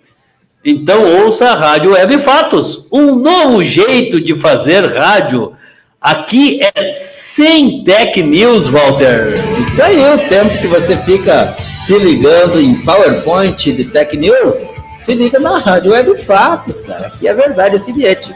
[0.63, 5.53] então ouça a Rádio Web Fatos, um novo jeito de fazer rádio.
[5.99, 6.93] Aqui é
[7.35, 9.33] sem tech news, Walter.
[9.59, 15.15] Isso aí, o tempo que você fica se ligando em PowerPoint de Tech News, se
[15.15, 17.09] liga na Rádio Web Fatos, cara.
[17.09, 18.31] Que é verdade esse bilhete.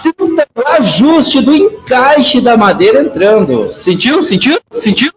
[0.00, 3.68] Sinta o ajuste do encaixe da madeira entrando.
[3.68, 4.22] Sentiu?
[4.22, 4.58] Sentiu?
[4.72, 5.12] Sentiu?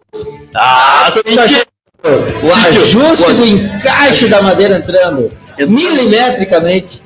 [0.54, 1.62] Ah, sentiu.
[2.42, 5.32] O ajuste do encaixe da madeira entrando.
[5.58, 7.00] Milimetricamente.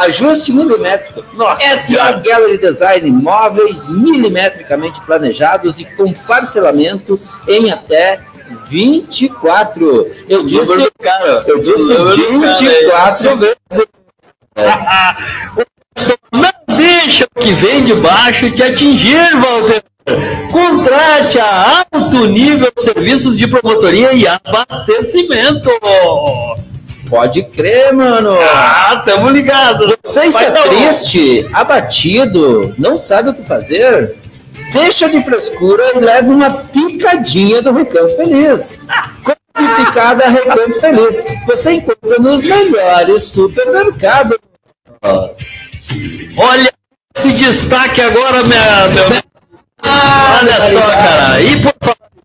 [0.00, 1.22] Ajuste milimétrico.
[1.58, 8.20] SA Gallery Design Móveis milimetricamente planejados e com parcelamento em até
[8.68, 10.10] 24.
[10.28, 11.44] Eu disse, cara.
[11.46, 13.56] eu disse cara, 24 vezes.
[16.32, 19.82] Não deixa o que vem de baixo te atingir, Walter.
[20.52, 25.68] Contrate a alto nível serviços de promotoria e abastecimento.
[27.08, 28.36] Pode crer, mano.
[28.40, 29.94] Ah, tamo ligados.
[30.04, 34.16] Você Vai está um- triste, abatido, não sabe o que fazer?
[34.72, 38.78] Deixa de frescura e leve uma picadinha do Recanto Feliz.
[39.22, 41.24] Compre picada Recanto Feliz.
[41.46, 44.38] Você encontra nos melhores supermercados.
[46.36, 46.72] Olha
[47.16, 49.22] esse destaque agora, minha, meu.
[49.84, 51.40] Olha só, cara.
[51.40, 51.72] E por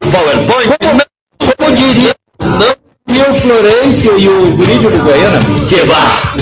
[0.04, 2.81] em PowerPoint, não, Como diria não
[3.14, 6.34] e o Florencio e o Guri de Uruguaiana, que vá.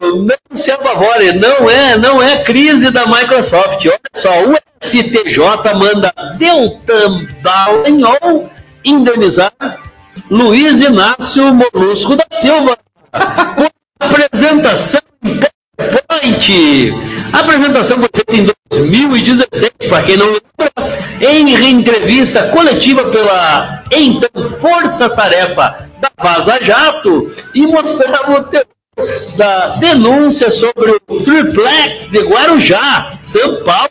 [0.00, 3.84] Não se apavore, não é, não é crise da Microsoft.
[3.86, 5.38] Olha só, o STJ
[5.76, 8.50] manda Deltan Dallagnol
[8.84, 9.52] indenizar
[10.30, 12.76] Luiz Inácio Molusco da Silva
[13.56, 15.40] por apresentação em
[15.76, 16.92] PowerPoint.
[17.32, 20.72] A apresentação foi feita em 2016, para quem não lembra,
[21.20, 28.66] em entrevista coletiva pela então Força Tarefa da Vaza Jato e mostrava o teor
[29.36, 33.90] da denúncia sobre o triplex de Guarujá, São Paulo.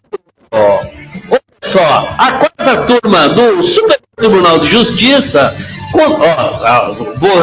[0.52, 5.54] Olha só, a quarta turma do Superior Tribunal de Justiça,
[5.92, 7.42] com, ó, vou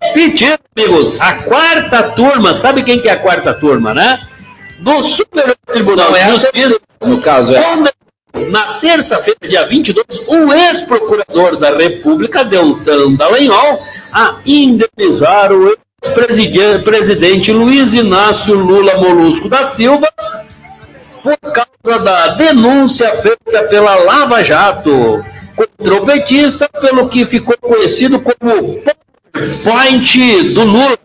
[0.00, 4.20] repetir, amigos, a quarta turma, sabe quem que é a quarta turma, né?
[4.80, 7.60] Do Superior Tribunal Não, de é Justiça, no caso, é.
[8.34, 13.82] Na terça-feira, dia 22, o ex-procurador da República, Deltan Dallagnol,
[14.12, 20.08] a indenizar o ex-presidente Luiz Inácio Lula Molusco da Silva
[21.22, 25.24] por causa da denúncia feita pela Lava Jato
[25.56, 28.82] contra o petista, pelo que ficou conhecido como
[29.62, 30.98] point do Lula.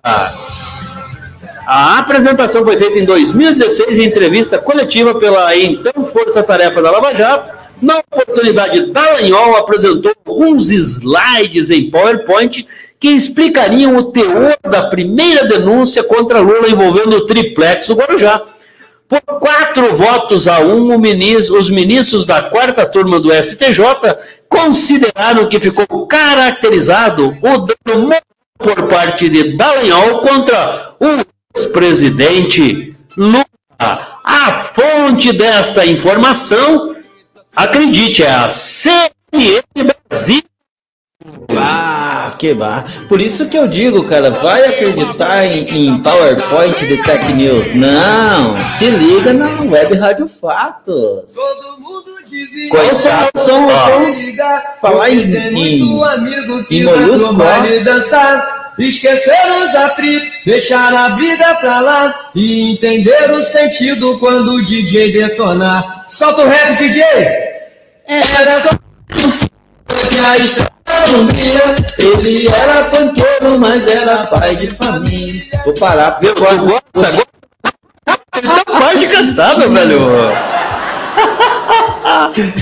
[1.72, 7.14] A apresentação foi feita em 2016 em entrevista coletiva pela então Força Tarefa da Lava
[7.14, 7.56] Jato.
[7.80, 12.66] Na oportunidade, Dallagnol apresentou alguns slides em PowerPoint
[13.00, 18.42] que explicariam o teor da primeira denúncia contra Lula envolvendo o triplex do Guarujá.
[19.08, 23.86] Por quatro votos a um, ministro, os ministros da quarta turma do STJ
[24.50, 28.12] consideraram que ficou caracterizado o dano
[28.58, 33.46] por parte de Dallagnol contra o ex-presidente Lula.
[33.80, 36.96] A fonte desta informação,
[37.56, 39.62] acredite, é a CNN
[40.10, 40.44] Brasil.
[41.50, 42.86] Ah, que bar.
[43.08, 47.74] Por isso que eu digo, cara, vai acreditar em, em PowerPoint do Tech News.
[47.74, 51.34] Não, se liga na Web Rádio Fatos.
[51.34, 52.10] Todo mundo
[52.70, 54.16] Qual são, são, são,
[54.80, 55.82] falar em, em,
[56.70, 57.34] em molusco,
[58.80, 65.12] Esquecer os atritos, deixar a vida pra lá e entender o sentido quando o DJ
[65.12, 66.06] detonar.
[66.08, 67.04] Solta o rap, DJ!
[68.08, 70.72] Era só que a estrada
[71.12, 71.28] não
[72.00, 75.44] ele era panqueiro, mas era pai de família.
[75.66, 77.28] Vou parar, meu, eu gosto, agora.
[78.36, 80.00] Ele tá quase cansado, velho.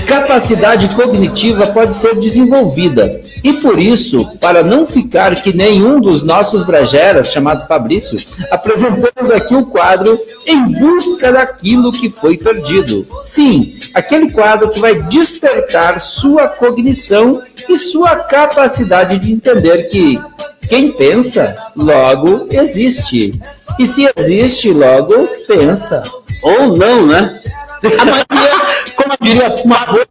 [0.06, 3.22] Capacidade cognitiva pode ser desenvolvida.
[3.42, 8.18] E por isso, para não ficar que nenhum dos nossos brageras, chamado Fabrício,
[8.50, 13.06] apresentamos aqui o quadro Em Busca daquilo que foi perdido.
[13.24, 20.20] Sim, aquele quadro que vai despertar sua cognição e sua capacidade de entender que
[20.68, 23.40] quem pensa, logo existe.
[23.78, 26.02] E se existe, logo pensa.
[26.42, 27.40] Ou não, né?
[27.82, 28.67] A maioria,
[28.98, 30.06] como eu diria, uma boa,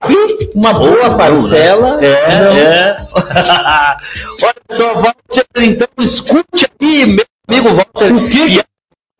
[0.56, 2.00] uma boa parcela.
[2.02, 2.98] É, é.
[4.42, 8.14] Olha só, Walter, então escute aí, meu amigo Walter.
[8.14, 8.64] O que?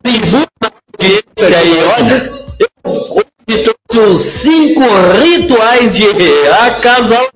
[0.04, 2.32] Muita audiência aí, olha.
[2.58, 4.80] Eu hoje trouxe os cinco
[5.20, 6.06] rituais de
[6.62, 7.32] acasalamento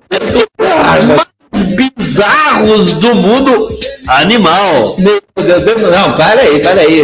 [1.15, 3.69] mais bizarros do mundo
[4.07, 4.95] animal.
[4.97, 7.01] Meu Deus, não, para aí, para aí.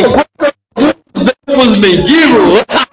[0.00, 0.32] Enquanto
[1.48, 2.64] os mendigos.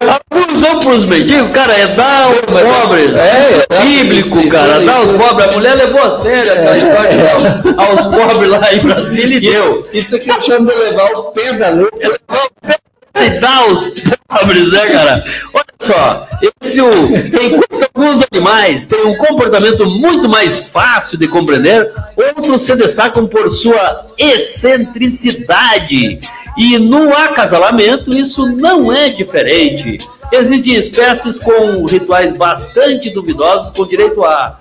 [0.00, 3.14] Abusão pros mendigos, cara, é dar aos pobres.
[3.14, 4.78] É, é bíblico, isso, cara.
[4.78, 5.48] Isso, dar aos pobres.
[5.48, 7.68] A mulher levou a sério aquela é, história é.
[7.82, 9.86] aos pobres lá em Brasília e deu.
[9.92, 11.98] Isso aqui eu chamo de levar o pé da luta.
[12.00, 12.78] É levar o pé
[13.26, 13.84] e dar aos
[14.28, 15.24] pobres, né, cara?
[15.52, 16.24] Olha só,
[16.60, 23.26] esse, enquanto alguns animais têm um comportamento muito mais fácil de compreender, outros se destacam
[23.26, 26.20] por sua excentricidade.
[26.60, 29.96] E no acasalamento isso não é diferente.
[30.30, 34.58] Existem espécies com rituais bastante duvidosos com direito a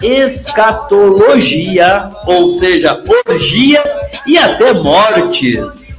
[0.00, 3.84] escatologia, ou seja, orgias
[4.26, 5.98] e até mortes.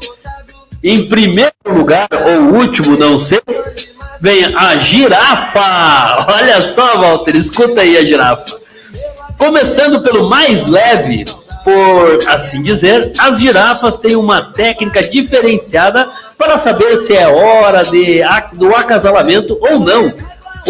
[0.84, 3.42] Em primeiro lugar, ou último, não sei,
[4.20, 6.26] vem a girafa.
[6.28, 8.46] Olha só, Walter, escuta aí a girafa.
[9.38, 11.26] Começando pelo mais leve,
[11.66, 16.08] por assim dizer, as girafas têm uma técnica diferenciada
[16.38, 18.22] para saber se é hora de,
[18.54, 20.14] do acasalamento ou não.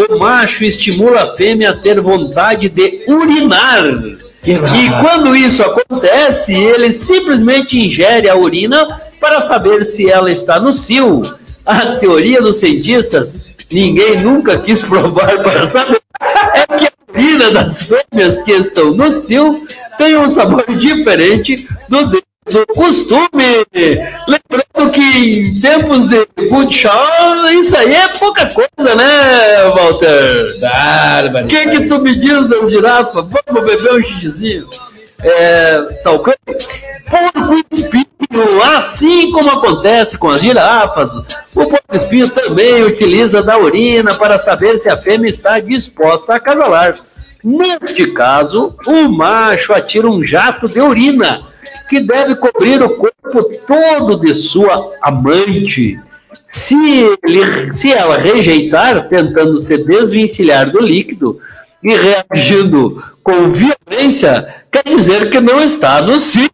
[0.08, 3.84] O macho estimula a fêmea a ter vontade de urinar.
[4.42, 10.72] E quando isso acontece, ele simplesmente ingere a urina para saber se ela está no
[10.72, 11.20] cio.
[11.66, 16.00] A teoria dos cientistas, ninguém nunca quis provar para saber,
[16.54, 19.66] é que a urina das fêmeas que estão no cio
[19.98, 22.10] tem um sabor diferente do
[22.50, 23.66] do costume.
[24.28, 30.60] Lembrando que em tempos de Butchall, isso aí é pouca coisa, né, Walter?
[30.60, 31.44] Bárbaro.
[31.44, 33.24] O que, que tu me diz das girafas?
[33.46, 34.68] Vamos beber um xixizinho?
[35.22, 36.34] É, tá ok?
[37.08, 41.24] Porco espinho, assim como acontece com as girafas, o
[41.66, 46.96] porco espinho também utiliza da urina para saber se a fêmea está disposta a acasalar.
[47.48, 51.46] Neste caso, o macho atira um jato de urina
[51.88, 55.96] que deve cobrir o corpo todo de sua amante.
[56.48, 56.74] Se,
[57.22, 61.40] ele, se ela rejeitar, tentando se desvencilhar do líquido
[61.80, 66.50] e reagindo com violência, quer dizer que não está no ciclo.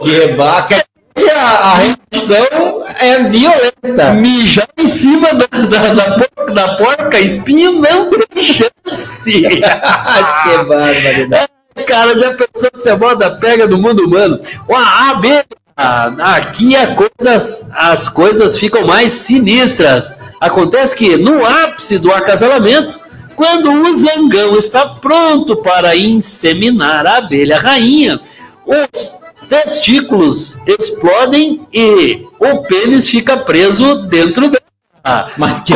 [0.00, 0.82] Que baca.
[1.24, 4.12] E a, a reação é violenta.
[4.12, 8.70] Mijar em cima da, da, da, porca, da porca espinho não tem chance.
[9.24, 11.48] que barbaridade.
[11.86, 14.38] Cara, já pensou se a moda pega no mundo humano?
[14.72, 15.44] A abelha,
[15.76, 20.16] aqui a coisas, as coisas ficam mais sinistras.
[20.40, 22.94] Acontece que no ápice do acasalamento,
[23.34, 28.20] quando o zangão está pronto para inseminar a abelha rainha,
[28.64, 35.30] os testículos explodem e o pênis fica preso dentro dela.
[35.36, 35.74] Mas que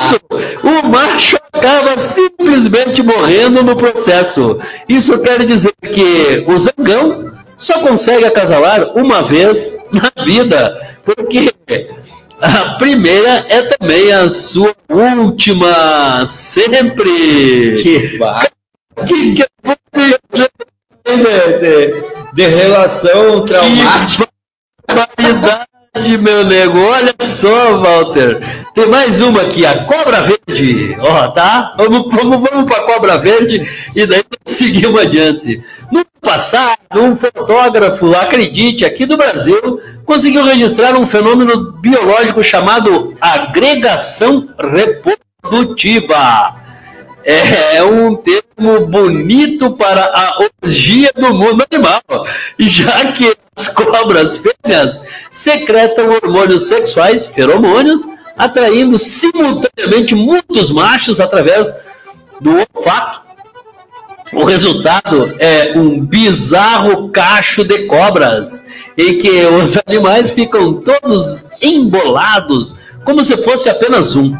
[0.00, 0.20] isso,
[0.62, 4.58] o macho acaba simplesmente morrendo no processo.
[4.88, 11.52] Isso quer dizer que o zangão só consegue acasalar uma vez na vida, porque
[12.40, 17.80] a primeira é também a sua última sempre.
[17.82, 18.46] Que va-
[19.06, 19.44] Que, que,
[22.34, 24.28] de, relação traumática.
[24.86, 26.80] barbaridade, meu nego.
[26.80, 28.40] Olha só, Walter.
[28.74, 30.96] Tem mais uma aqui, a cobra verde.
[30.98, 31.76] Ó, tá?
[31.78, 35.62] Vamos, vamos, vamos para a cobra verde e daí seguimos adiante.
[35.92, 44.48] No passado, um fotógrafo, acredite, aqui do Brasil, conseguiu registrar um fenômeno biológico chamado agregação
[44.58, 46.63] reprodutiva.
[47.24, 52.02] É um termo bonito para a orgia do mundo animal,
[52.58, 55.00] já que as cobras fêmeas
[55.30, 58.02] secretam hormônios sexuais, feromônios,
[58.36, 61.72] atraindo simultaneamente muitos machos através
[62.40, 63.22] do olfato.
[64.32, 68.62] O resultado é um bizarro cacho de cobras,
[68.98, 74.34] em que os animais ficam todos embolados, como se fosse apenas um.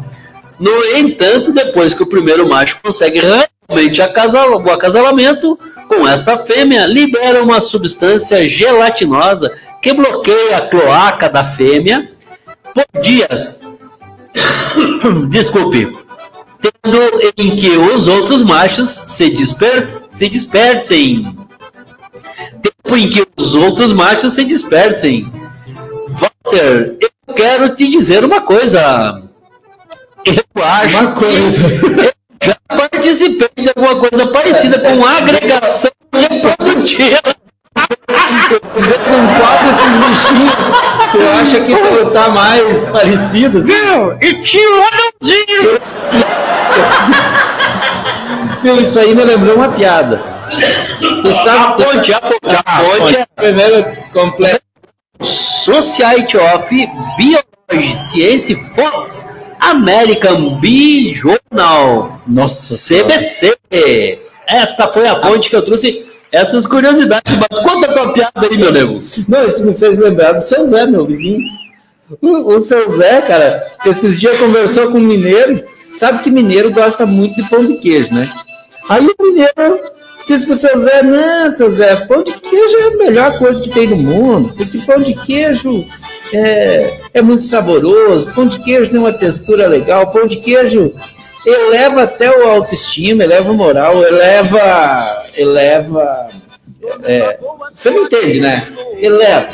[0.59, 6.85] No entanto, depois que o primeiro macho consegue realmente acasal- o acasalamento com esta fêmea,
[6.85, 12.11] libera uma substância gelatinosa que bloqueia a cloaca da fêmea
[12.73, 13.59] por dias.
[15.29, 15.95] Desculpe.
[16.61, 16.99] Tendo
[17.37, 19.87] em que os outros machos se, disper
[20.87, 21.25] se.
[22.61, 25.31] Tempo em que os outros machos se dispersem.
[26.09, 29.21] Walter, eu quero te dizer uma coisa.
[30.25, 31.61] Eu acho Uma coisa.
[32.39, 37.21] que já participei de alguma coisa parecida com agregação reprodutiva.
[37.75, 40.55] Com qual desses bichinhos
[41.11, 43.57] tu acha que tu tá mais parecido?
[43.59, 43.67] assim?
[43.67, 45.79] Meu, e tinha um anãozinho.
[48.63, 50.21] Meu, isso aí me lembrou uma piada.
[51.21, 54.61] Tu A sabe, tu ponte, a ponte, a ponte é Primeiro completo.
[55.21, 56.69] Society of
[57.17, 59.25] Biology Science Fox
[59.65, 62.21] American Bee Journal.
[62.27, 63.57] Nossa CBC.
[64.47, 67.33] Esta foi a fonte que eu trouxe essas curiosidades.
[67.33, 68.99] Mas conta a tua piada aí, meu nego.
[69.27, 71.39] Não, isso me fez lembrar do seu Zé, meu vizinho.
[72.21, 75.63] O, o seu Zé, cara, esses dias conversou com um mineiro.
[75.93, 78.29] Sabe que mineiro gosta muito de pão de queijo, né?
[78.89, 79.81] Aí o mineiro
[80.27, 83.69] disse pro seu Zé, não, seu Zé, pão de queijo é a melhor coisa que
[83.69, 85.85] tem no mundo, porque pão de queijo
[86.35, 90.93] é, é muito saboroso, pão de queijo tem uma textura legal, pão de queijo
[91.45, 96.27] eleva até o autoestima, eleva o moral, eleva, eleva
[97.03, 97.39] é,
[97.73, 98.63] você não entende, né?
[98.97, 99.47] Eleva.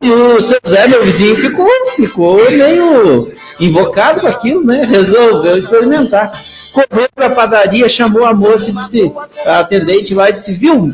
[0.00, 3.28] E o seu Zé, meu vizinho, ficou, ficou meio
[3.60, 4.84] invocado com aquilo, né?
[4.84, 6.32] Resolveu experimentar.
[6.72, 9.12] Correu para a padaria, chamou a moça e disse,
[9.46, 10.92] a atendente lá e disse, viu,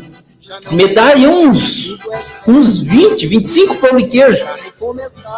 [0.71, 1.93] me dá aí uns,
[2.47, 4.45] uns 20, 25 pão de queijo.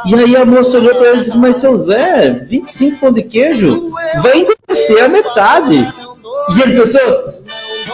[0.06, 3.24] E aí a moça olhou para ele e disse, mas seu Zé, 25 pão de
[3.24, 3.92] queijo
[4.22, 5.76] vai endurecer a metade.
[6.56, 7.02] E ele pensou,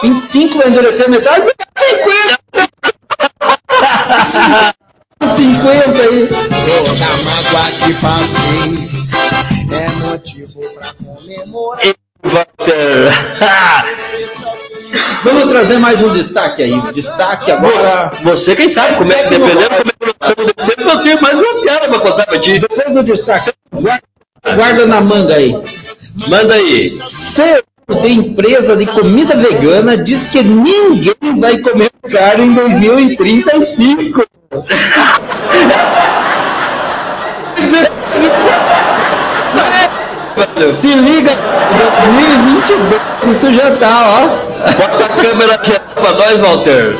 [0.02, 1.46] 25 vai endurecer a metade?
[1.78, 2.44] 50!
[5.36, 6.28] 50 aí.
[6.28, 8.74] Toda mágoa que passei
[9.72, 11.94] é motivo pra comemorar.
[12.24, 13.12] Walter.
[15.24, 16.72] Vamos trazer mais um destaque aí.
[16.72, 18.12] Um destaque agora.
[18.22, 21.22] Você quem sabe, como é, dependendo como é que nós estamos de tempo, eu tenho
[21.22, 22.58] mais uma piada pra contar pra ti.
[22.58, 24.02] Depois do destaque, guarda,
[24.54, 25.56] guarda na manga aí.
[26.28, 26.96] Manda aí.
[26.98, 27.62] CEO
[28.02, 34.24] de empresa de comida vegana diz que ninguém vai comer carne em 2035.
[40.72, 41.30] Se liga,
[42.06, 44.26] 2022 isso já tá, ó.
[44.72, 46.96] Bota a câmera geral pra nós, Walter.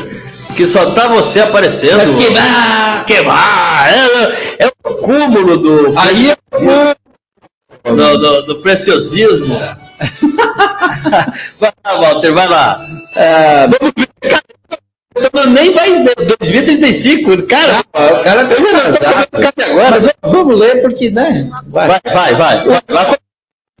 [0.55, 1.97] Que só tá você aparecendo.
[1.97, 3.05] Mas queimar!
[3.05, 3.93] Queimar!
[3.93, 5.97] É, é o cúmulo do.
[5.99, 6.37] Aí é
[7.91, 9.59] do, do, do preciosismo.
[11.59, 12.77] vai lá, Walter, vai lá.
[13.15, 14.07] Ah, Vamos ver.
[14.21, 17.79] Cara, nem vai 2035, cara.
[17.93, 19.27] o cara tá atrasado.
[19.31, 19.91] Cabe agora.
[19.91, 21.49] Mas vamos ler porque, né?
[21.67, 21.87] Vai.
[21.87, 22.63] Vai, vai, vai.
[22.89, 23.17] vai.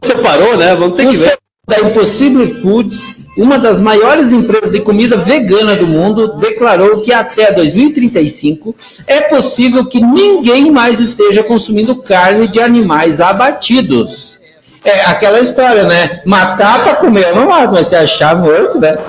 [0.01, 0.75] Você parou, né?
[0.75, 1.37] Vamos ter O que ver.
[1.67, 7.51] Da Impossible Foods, uma das maiores empresas de comida vegana do mundo, declarou que até
[7.51, 8.75] 2035
[9.07, 14.39] é possível que ninguém mais esteja consumindo carne de animais abatidos.
[14.83, 16.21] É aquela história, né?
[16.23, 18.93] Matar para comer eu não mato, mas se achar morto, né?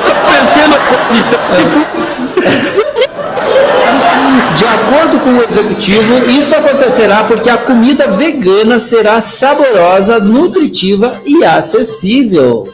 [0.00, 0.74] Só pensando,
[1.14, 1.62] então, se
[2.42, 2.84] fosse.
[4.56, 11.44] De acordo com o executivo, isso acontecerá porque a comida vegana será saborosa, nutritiva e
[11.44, 12.68] acessível.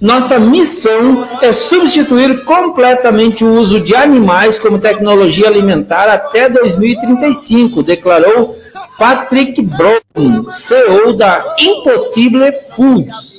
[0.00, 8.56] Nossa missão é substituir completamente o uso de animais como tecnologia alimentar até 2035, declarou
[8.98, 13.31] Patrick Brown, CEO da Impossible Foods.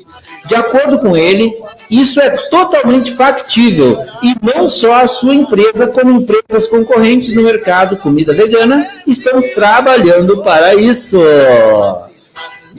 [0.45, 1.53] De acordo com ele,
[1.89, 7.95] isso é totalmente factível e não só a sua empresa, como empresas concorrentes no mercado
[7.97, 11.17] comida vegana estão trabalhando para isso.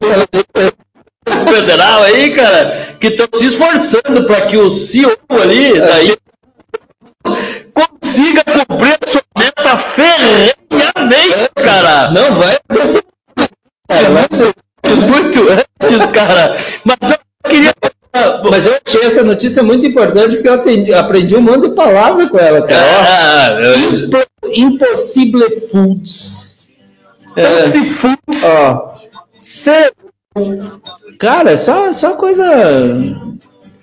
[1.29, 6.17] federal aí, cara, que estão se esforçando para que o CEO ali daí
[7.75, 12.11] consiga cumprir a sua meta ferrenhamente, cara.
[12.11, 13.05] Não vai acontecer.
[13.91, 14.55] É muito,
[15.07, 15.68] muito
[16.13, 16.57] cara.
[16.85, 17.19] Mas eu
[17.51, 17.75] queria.
[18.51, 22.29] Mas eu achei essa notícia muito importante porque eu atendi- aprendi um monte de palavra
[22.29, 22.81] com ela, cara.
[22.83, 26.71] Ah, eu- Impossible Foods.
[27.37, 28.45] então se foods.
[28.45, 28.95] Ó,
[31.19, 32.45] Cara, é só, só coisa.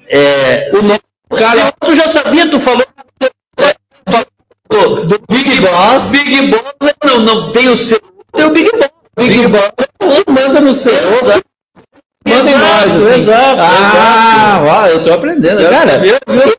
[0.08, 1.00] É, o nome
[1.36, 2.86] cara, tu já sabia, tu falou
[4.70, 6.04] do, do Big Boss.
[6.12, 8.00] Big Boss é- não, não tem o seu,
[8.34, 8.89] tem o Big Boss.
[9.18, 10.93] Big Boss é um manda no seu.
[10.93, 11.43] Exato.
[12.38, 13.20] Manda em Exato, nós, assim.
[13.22, 15.62] exato, Ah, ó, eu tô aprendendo.
[15.62, 16.54] Já Cara, sabia, viu?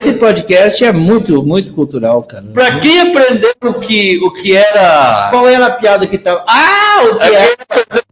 [0.00, 2.44] esse podcast é muito, muito cultural, cara.
[2.52, 5.28] Pra quem aprendeu o que, o que era.
[5.30, 6.44] Qual era a piada que tava.
[6.46, 7.54] Ah, o que é?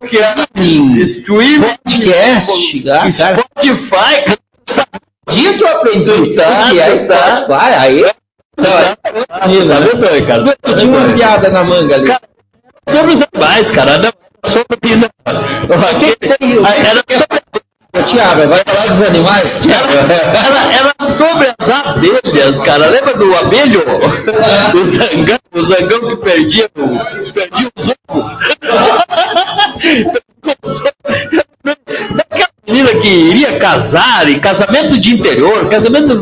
[0.04, 0.98] o que era Streaming.
[1.02, 3.38] streaming, Podcast, ah, cara.
[3.40, 4.86] Spotify, cara.
[5.30, 7.36] dia que eu aprendi Tá, o que é tá.
[7.36, 8.02] Spotify, aí.
[8.56, 10.54] Não, aí Tá aí, cara?
[10.64, 12.06] eu tinha uma piada na manga ali.
[12.08, 12.20] Cara,
[12.88, 13.98] Sobre os animais, cara.
[13.98, 14.10] Não, sobre.
[14.10, 14.10] Não.
[14.10, 14.29] Quem tem
[15.26, 17.40] Ah, Era sobre
[18.06, 19.66] Tiago, vai falar dos animais?
[19.66, 22.86] Era, era sobre as abelhas, cara.
[22.88, 23.82] Lembra do abelho?
[24.74, 28.38] O zangão, o zangão que perdia, perdia os ovos.
[32.14, 36.20] Daquela menina que iria casar, e casamento de interior, casamento.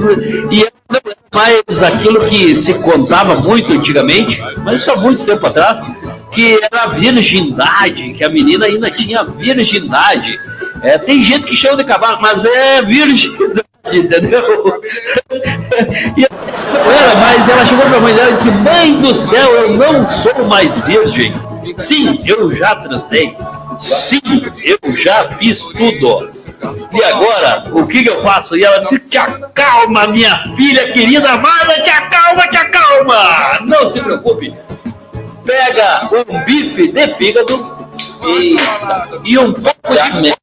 [0.51, 0.73] E era
[1.35, 5.85] mais aquilo que se contava muito antigamente, mas isso há muito tempo atrás,
[6.39, 10.39] que era a virgindade, que a menina ainda tinha virgindade.
[10.83, 14.81] É, tem gente que chama de cavalo, mas é virgindade, entendeu?
[16.17, 20.09] E era, mas ela chegou pra mãe dela e disse: Mãe do céu, eu não
[20.09, 21.35] sou mais virgem.
[21.77, 23.37] Sim, eu já transei.
[23.81, 24.21] Sim,
[24.63, 26.31] eu já fiz tudo.
[26.93, 28.57] E agora, o que, que eu faço?
[28.57, 33.59] E ela disse: Te acalma, minha filha querida amada, te acalma, te acalma.
[33.63, 34.55] Não se preocupe.
[35.49, 37.89] Pega um bife de fígado
[38.23, 38.57] e,
[39.25, 40.37] e um pouco de minha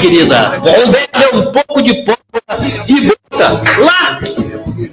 [0.00, 0.52] querida.
[0.62, 3.48] Pega um pouco de pólvora e bota
[3.82, 4.20] lá,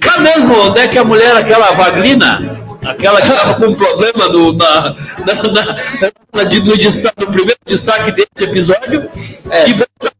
[0.04, 2.40] lá mesmo, onde é que a mulher, aquela vaglina,
[2.84, 4.80] aquela que estava com problema no, na,
[5.24, 5.34] na,
[6.34, 9.08] na, no, destaque- no primeiro destaque desse episódio,
[9.48, 9.68] É.
[9.68, 10.12] e bota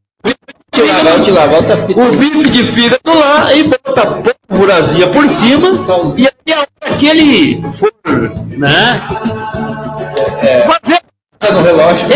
[1.32, 5.70] lavar, tá o bife de fígado lá e bota pólvorazinha por cima
[6.16, 7.92] e aí a hora que ele for,
[8.56, 9.02] né,
[10.66, 11.00] fazer
[11.52, 12.08] no relógio.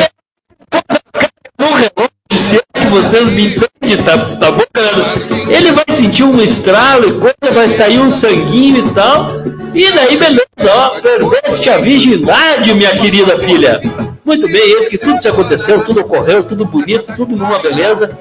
[1.59, 5.15] no relógio, se é que vocês me entendem, tá, tá bom, galera?
[5.49, 9.31] Ele vai sentir um estralo e coisa, vai sair um sanguinho e tal.
[9.75, 13.81] E daí, beleza, ó, perdeste a virgindade, minha querida filha.
[14.25, 18.19] Muito bem, eis que tudo se aconteceu, tudo ocorreu, tudo bonito, tudo numa beleza.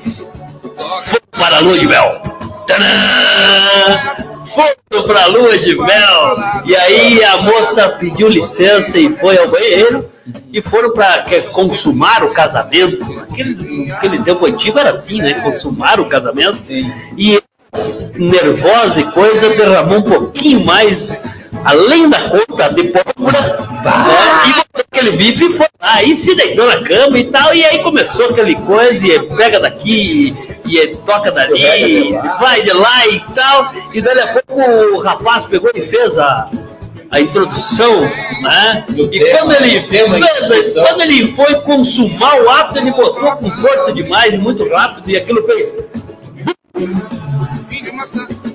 [1.31, 2.38] para a lua de mel.
[2.69, 4.25] Tadã!
[4.45, 6.37] Foram para a lua de mel.
[6.65, 10.09] E aí a moça pediu licença e foi ao banheiro
[10.53, 13.19] e foram para consumar o casamento.
[13.21, 15.33] Aquele, aquele tempo antigo era assim, né?
[15.41, 16.59] Consumar o casamento.
[17.17, 17.41] E
[18.15, 23.59] nervosa e coisa derramou um pouquinho mais além da conta de pólvora, né?
[24.47, 27.63] e botou aquele bife e foi lá, e se deitou na cama e tal, e
[27.65, 30.33] aí começou aquele coisa, e pega daqui,
[30.65, 34.61] e, e toca dali, vai de lá e tal, e daí a pouco
[34.95, 36.49] o rapaz pegou e fez a,
[37.11, 38.85] a introdução, né?
[38.89, 44.37] E quando ele, fez, quando ele foi consumar o ato, ele botou com força demais,
[44.37, 45.75] muito rápido, e aquilo fez.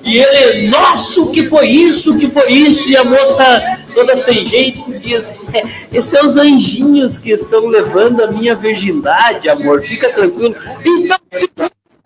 [0.03, 2.17] E ele, nossa, o que foi isso?
[2.17, 2.89] Que foi isso?
[2.89, 8.23] E a moça, toda sem jeito, diz: é, Esses são os anjinhos que estão levando
[8.23, 10.55] a minha virgindade, amor, fica tranquilo.
[10.83, 11.49] Então, se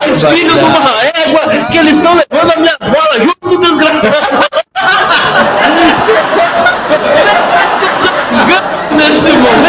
[0.01, 4.45] esses filhos de uma égua que eles estão levando as minhas bolas junto, desgraçado.
[8.95, 9.59] Nesse momento,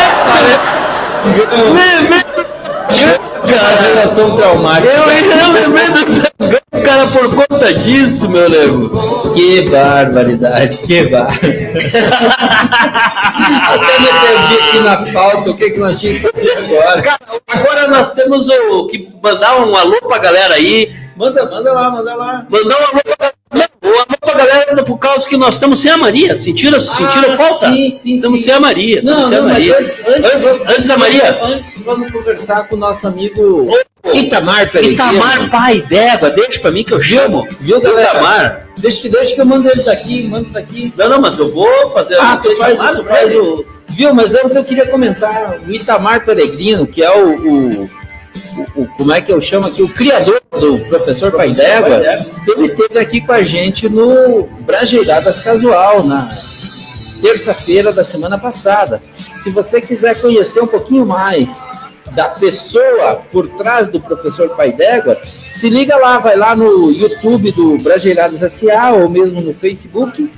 [1.75, 2.23] né?
[3.51, 4.93] A relação traumática.
[4.93, 6.33] Eu, eu lembrei dessa
[6.85, 9.33] cara por conta disso, meu nego.
[9.35, 11.29] Que barbaridade, que bar.
[12.61, 17.03] Até me perdi aqui na pauta, o que, que nós tínhamos que fazer agora?
[17.03, 20.93] Cara, agora nós temos o que mandar um alô pra galera aí.
[21.17, 22.47] Manda, manda lá, manda lá.
[22.49, 23.71] Mandar um alô pra galera.
[23.83, 26.37] Um alô pra galera por causa que nós estamos sem a Maria.
[26.37, 27.71] Sentiram, sentiram Ah, falta?
[27.71, 28.47] sim, sim, Estamos sim.
[28.47, 29.03] sem a Maria.
[29.03, 29.79] Não, sem a não, mas Maria.
[29.79, 31.39] antes, antes, antes, antes da Maria.
[31.43, 33.67] Antes vamos conversar com o nosso amigo
[34.15, 34.95] Itamar Peregrino.
[34.95, 37.47] Itamar Pai d'Égua, deixa pra mim que eu chamo.
[37.61, 38.11] Viu, galera?
[38.19, 38.67] Itamar.
[38.79, 40.93] Deixa que, deixa que eu mando ele daqui, mando daqui.
[40.97, 43.65] Não, não, mas eu vou fazer Ah, tu faz, chamada tu faz o.
[43.89, 47.37] Viu, mas antes eu queria comentar o Itamar Peregrino, que é o.
[47.39, 49.83] o- o- o- como é que eu chamo aqui?
[49.83, 52.01] O criador do Professor Pai d'Égua.
[52.49, 56.29] Ele esteve aqui com a gente no Brajeiradas Casual, na
[57.21, 59.03] terça-feira da semana passada.
[59.43, 61.63] Se você quiser conhecer um pouquinho mais
[62.15, 67.53] da pessoa por trás do professor Pai d'Égua, se liga lá, vai lá no YouTube
[67.53, 70.31] do Brajeiradas SA ou mesmo no Facebook,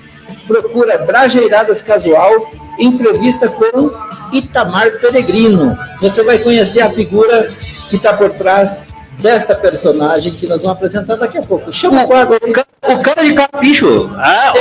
[0.46, 3.90] procura Brajeiradas Casual, entrevista com
[4.32, 5.76] Itamar Peregrino.
[6.00, 7.42] Você vai conhecer a figura
[7.88, 8.88] que está por trás
[9.20, 11.72] desta personagem que nós vamos apresentar daqui a pouco.
[11.72, 12.38] Chama o quadro.
[12.82, 14.10] O cara de capricho.
[14.16, 14.54] Ah,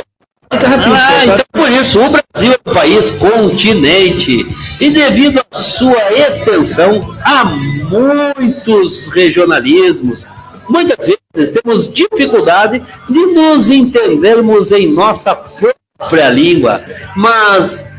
[0.51, 4.45] Ah, então por isso, o Brasil é um país continente
[4.81, 10.25] e devido à sua extensão, há muitos regionalismos.
[10.67, 16.83] Muitas vezes temos dificuldade de nos entendermos em nossa própria língua,
[17.15, 17.89] mas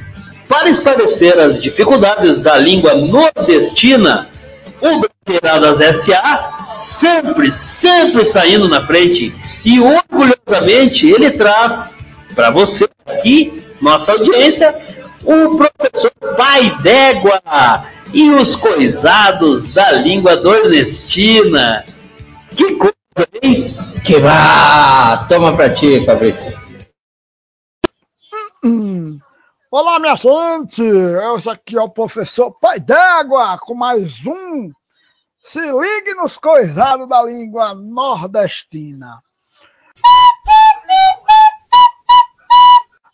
[0.48, 4.28] para esclarecer as dificuldades da língua nordestina,
[4.80, 9.32] o Brasileiradas SA sempre, sempre saindo na frente
[9.64, 11.96] e orgulhosamente ele traz
[12.34, 14.74] para você aqui, nossa audiência,
[15.24, 15.56] o
[16.36, 17.40] Pai d'Égua
[18.12, 21.84] e os coisados da língua nordestina.
[22.50, 23.54] Que coisa, hein?
[24.04, 25.26] Que vá!
[25.28, 26.52] Toma pra ti, Fabrício.
[28.64, 29.18] Hum.
[29.70, 30.82] Olá, minha gente!
[30.82, 34.70] Esse aqui é o professor Pai d'Égua com mais um.
[35.42, 39.22] Se ligue nos coisados da língua nordestina.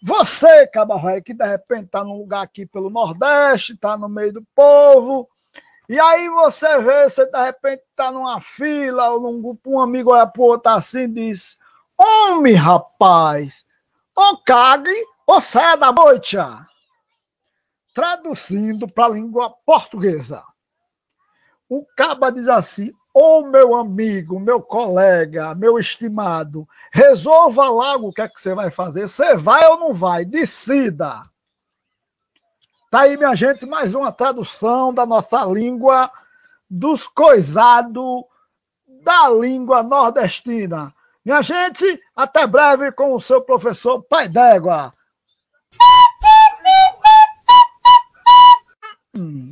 [0.02, 4.42] Você, cabaré, que de repente tá num lugar aqui pelo Nordeste, tá no meio do
[4.54, 5.28] povo,
[5.88, 10.12] e aí você vê, você de repente tá numa fila, ou num grupo, um amigo
[10.12, 11.58] olha pro outro assim e diz:
[11.96, 13.64] Homem, rapaz,
[14.14, 14.94] ou cague
[15.26, 16.66] ou saia da boita.
[17.94, 20.44] Traduzindo para a língua portuguesa.
[21.70, 28.22] O caba diz assim: Ô meu amigo, meu colega, meu estimado, resolva logo o que
[28.22, 29.08] é que você vai fazer.
[29.08, 30.24] Você vai ou não vai?
[30.24, 31.22] Decida.
[32.88, 36.08] Tá aí, minha gente, mais uma tradução da nossa língua,
[36.70, 38.22] dos coisados
[39.02, 40.94] da língua nordestina.
[41.24, 44.94] Minha gente, até breve com o seu professor Pai d'Égua.
[49.16, 49.50] Hum.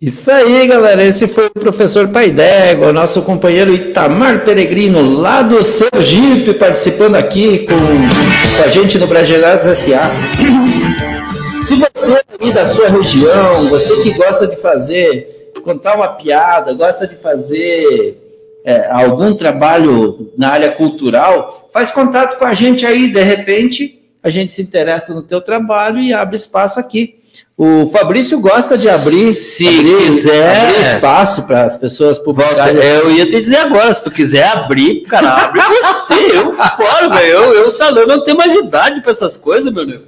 [0.00, 1.04] Isso aí, galera.
[1.04, 7.14] Esse foi o professor Pai d'Égua, o nosso companheiro Itamar Peregrino, lá do Sergipe, participando
[7.14, 10.02] aqui com, com a gente no Brasileirados S.A.
[11.62, 17.06] Se você aí da sua região, você que gosta de fazer, contar uma piada, gosta
[17.06, 18.18] de fazer
[18.64, 24.28] é, algum trabalho na área cultural, faz contato com a gente aí, de repente a
[24.30, 27.21] gente se interessa no teu trabalho e abre espaço aqui.
[27.64, 30.62] O Fabrício gosta de abrir, Se abrir, quiser.
[30.66, 32.82] abrir espaço para as pessoas publicarem.
[32.82, 37.28] Eu ia te dizer agora, se tu quiser abrir, cara, abre você, eu fora, velho.
[37.28, 40.06] Eu, eu, tá, eu não tenho mais idade pra essas coisas, meu nego.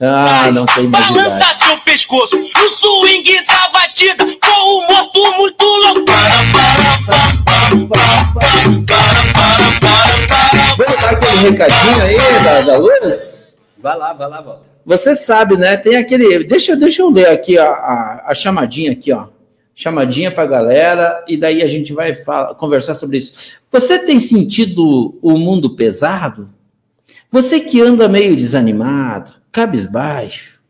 [0.00, 1.28] Ah, não tem mais idade.
[1.28, 6.04] Balança seu pescoço, o swing da batida, com o morto muito louco.
[10.78, 13.56] Vamos dar aquele recadinho aí da, da Luz?
[13.82, 14.71] Vai lá, vai lá, volta.
[14.84, 15.76] Você sabe, né?
[15.76, 16.44] Tem aquele.
[16.44, 19.28] Deixa, deixa eu ler aqui a, a, a chamadinha aqui, ó.
[19.74, 23.52] Chamadinha pra galera, e daí a gente vai fala- conversar sobre isso.
[23.70, 26.50] Você tem sentido o mundo pesado?
[27.30, 30.60] Você que anda meio desanimado, cabisbaixo,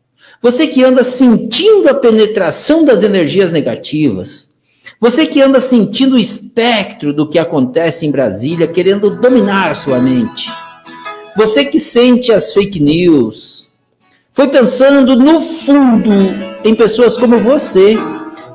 [0.41, 4.49] você que anda sentindo a penetração das energias negativas,
[4.99, 10.49] você que anda sentindo o espectro do que acontece em Brasília, querendo dominar sua mente,
[11.35, 13.42] você que sente as fake news,
[14.33, 16.11] foi pensando no fundo
[16.65, 17.95] em pessoas como você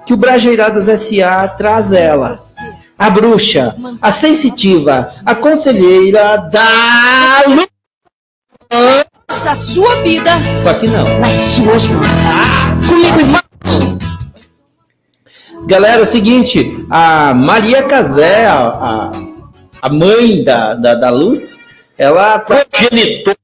[0.04, 2.44] que o Brajeiradas SA traz ela.
[2.98, 7.68] A bruxa, a sensitiva, a conselheira da luz.
[8.70, 11.04] Da sua vida Só que não.
[11.20, 12.06] nas suas mãos.
[12.26, 13.98] Ah, comigo, irmão.
[15.66, 19.12] Galera, é o seguinte, a Maria Casé, a, a,
[19.82, 21.58] a mãe da, da, da Luz,
[21.96, 23.36] ela tá, Progenitor.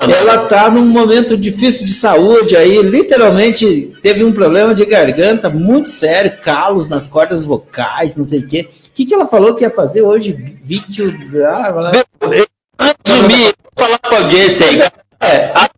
[0.00, 5.88] Ela tá num momento difícil de saúde aí, literalmente teve um problema de garganta muito
[5.90, 8.66] sério, calos nas cordas vocais, não sei o quê.
[8.70, 10.32] O que, que ela falou que ia fazer hoje?
[10.32, 11.14] Vídeo.
[11.46, 14.80] Ah, ela- Resumir, vou falar pra audiência aí.
[15.20, 15.68] É, a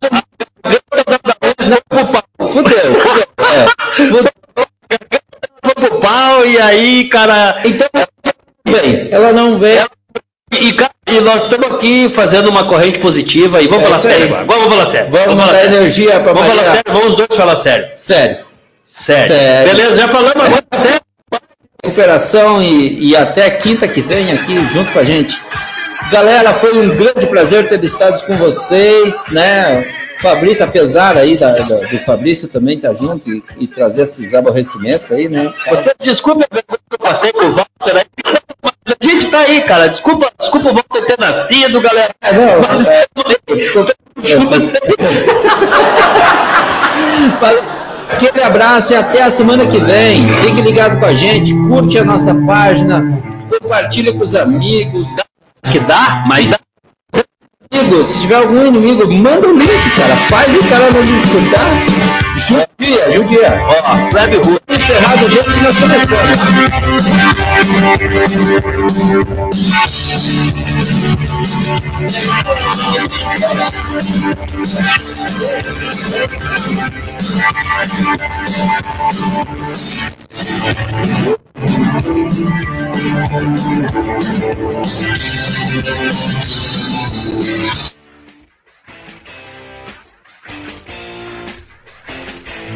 [2.47, 3.25] fudeu, fudeu.
[3.39, 3.67] É,
[4.07, 4.31] fudeu.
[5.75, 7.61] Pro pau e aí, cara.
[7.65, 7.87] Então,
[8.65, 9.85] bem, ela não veio.
[10.51, 14.25] E, cara, e nós estamos aqui fazendo uma corrente positiva e vamos É falar sério
[14.25, 14.45] agora.
[14.45, 15.11] Vamos falar sério.
[15.11, 15.75] Vamos falar dar sério.
[15.77, 17.87] energia pra Vamos falar sério, vamos os dois falar sério.
[17.95, 18.37] Sério.
[18.87, 19.27] Sério.
[19.35, 19.71] Sério.
[19.71, 21.01] Beleza, já falamos agora sério.
[21.83, 25.39] recuperação e, e até quinta que vem aqui junto com a gente.
[26.11, 29.83] Galera, foi um grande prazer ter estado com vocês, né?
[30.19, 35.11] Fabrício, apesar aí da- da- do Fabrício também estar junto e, e trazer esses aborrecimentos
[35.11, 35.51] aí, né?
[35.69, 38.03] Você desculpa que eu passei com o Walter aí.
[39.09, 39.87] Gente tá aí, cara.
[39.87, 42.09] Desculpa, desculpa o Walter ter nascido, galera.
[42.31, 43.05] Não, Mas- é,
[43.55, 43.93] desculpa.
[44.21, 44.63] desculpa.
[48.09, 50.27] Aquele abraço e até a semana que vem.
[50.45, 53.03] Fique ligado com a gente, curte a nossa página,
[53.49, 55.07] compartilhe com os amigos.
[55.71, 56.57] Que dá, mas dá.
[57.73, 60.15] Amigos, se tiver algum inimigo, manda o link, cara.
[60.29, 61.67] Faz o cara nos escutar.
[62.37, 63.59] Judia, judia.
[63.67, 64.59] Ó, Flávio Rua.
[64.67, 66.39] Encerrado o jeito que nós começamos.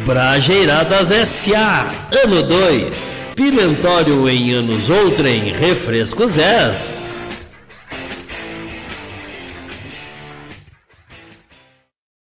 [0.04, 1.94] Brajeiradas S.A.
[2.24, 3.14] Ano 2.
[3.34, 5.52] Pimentório em anos outrem.
[5.52, 7.07] Refrescos S.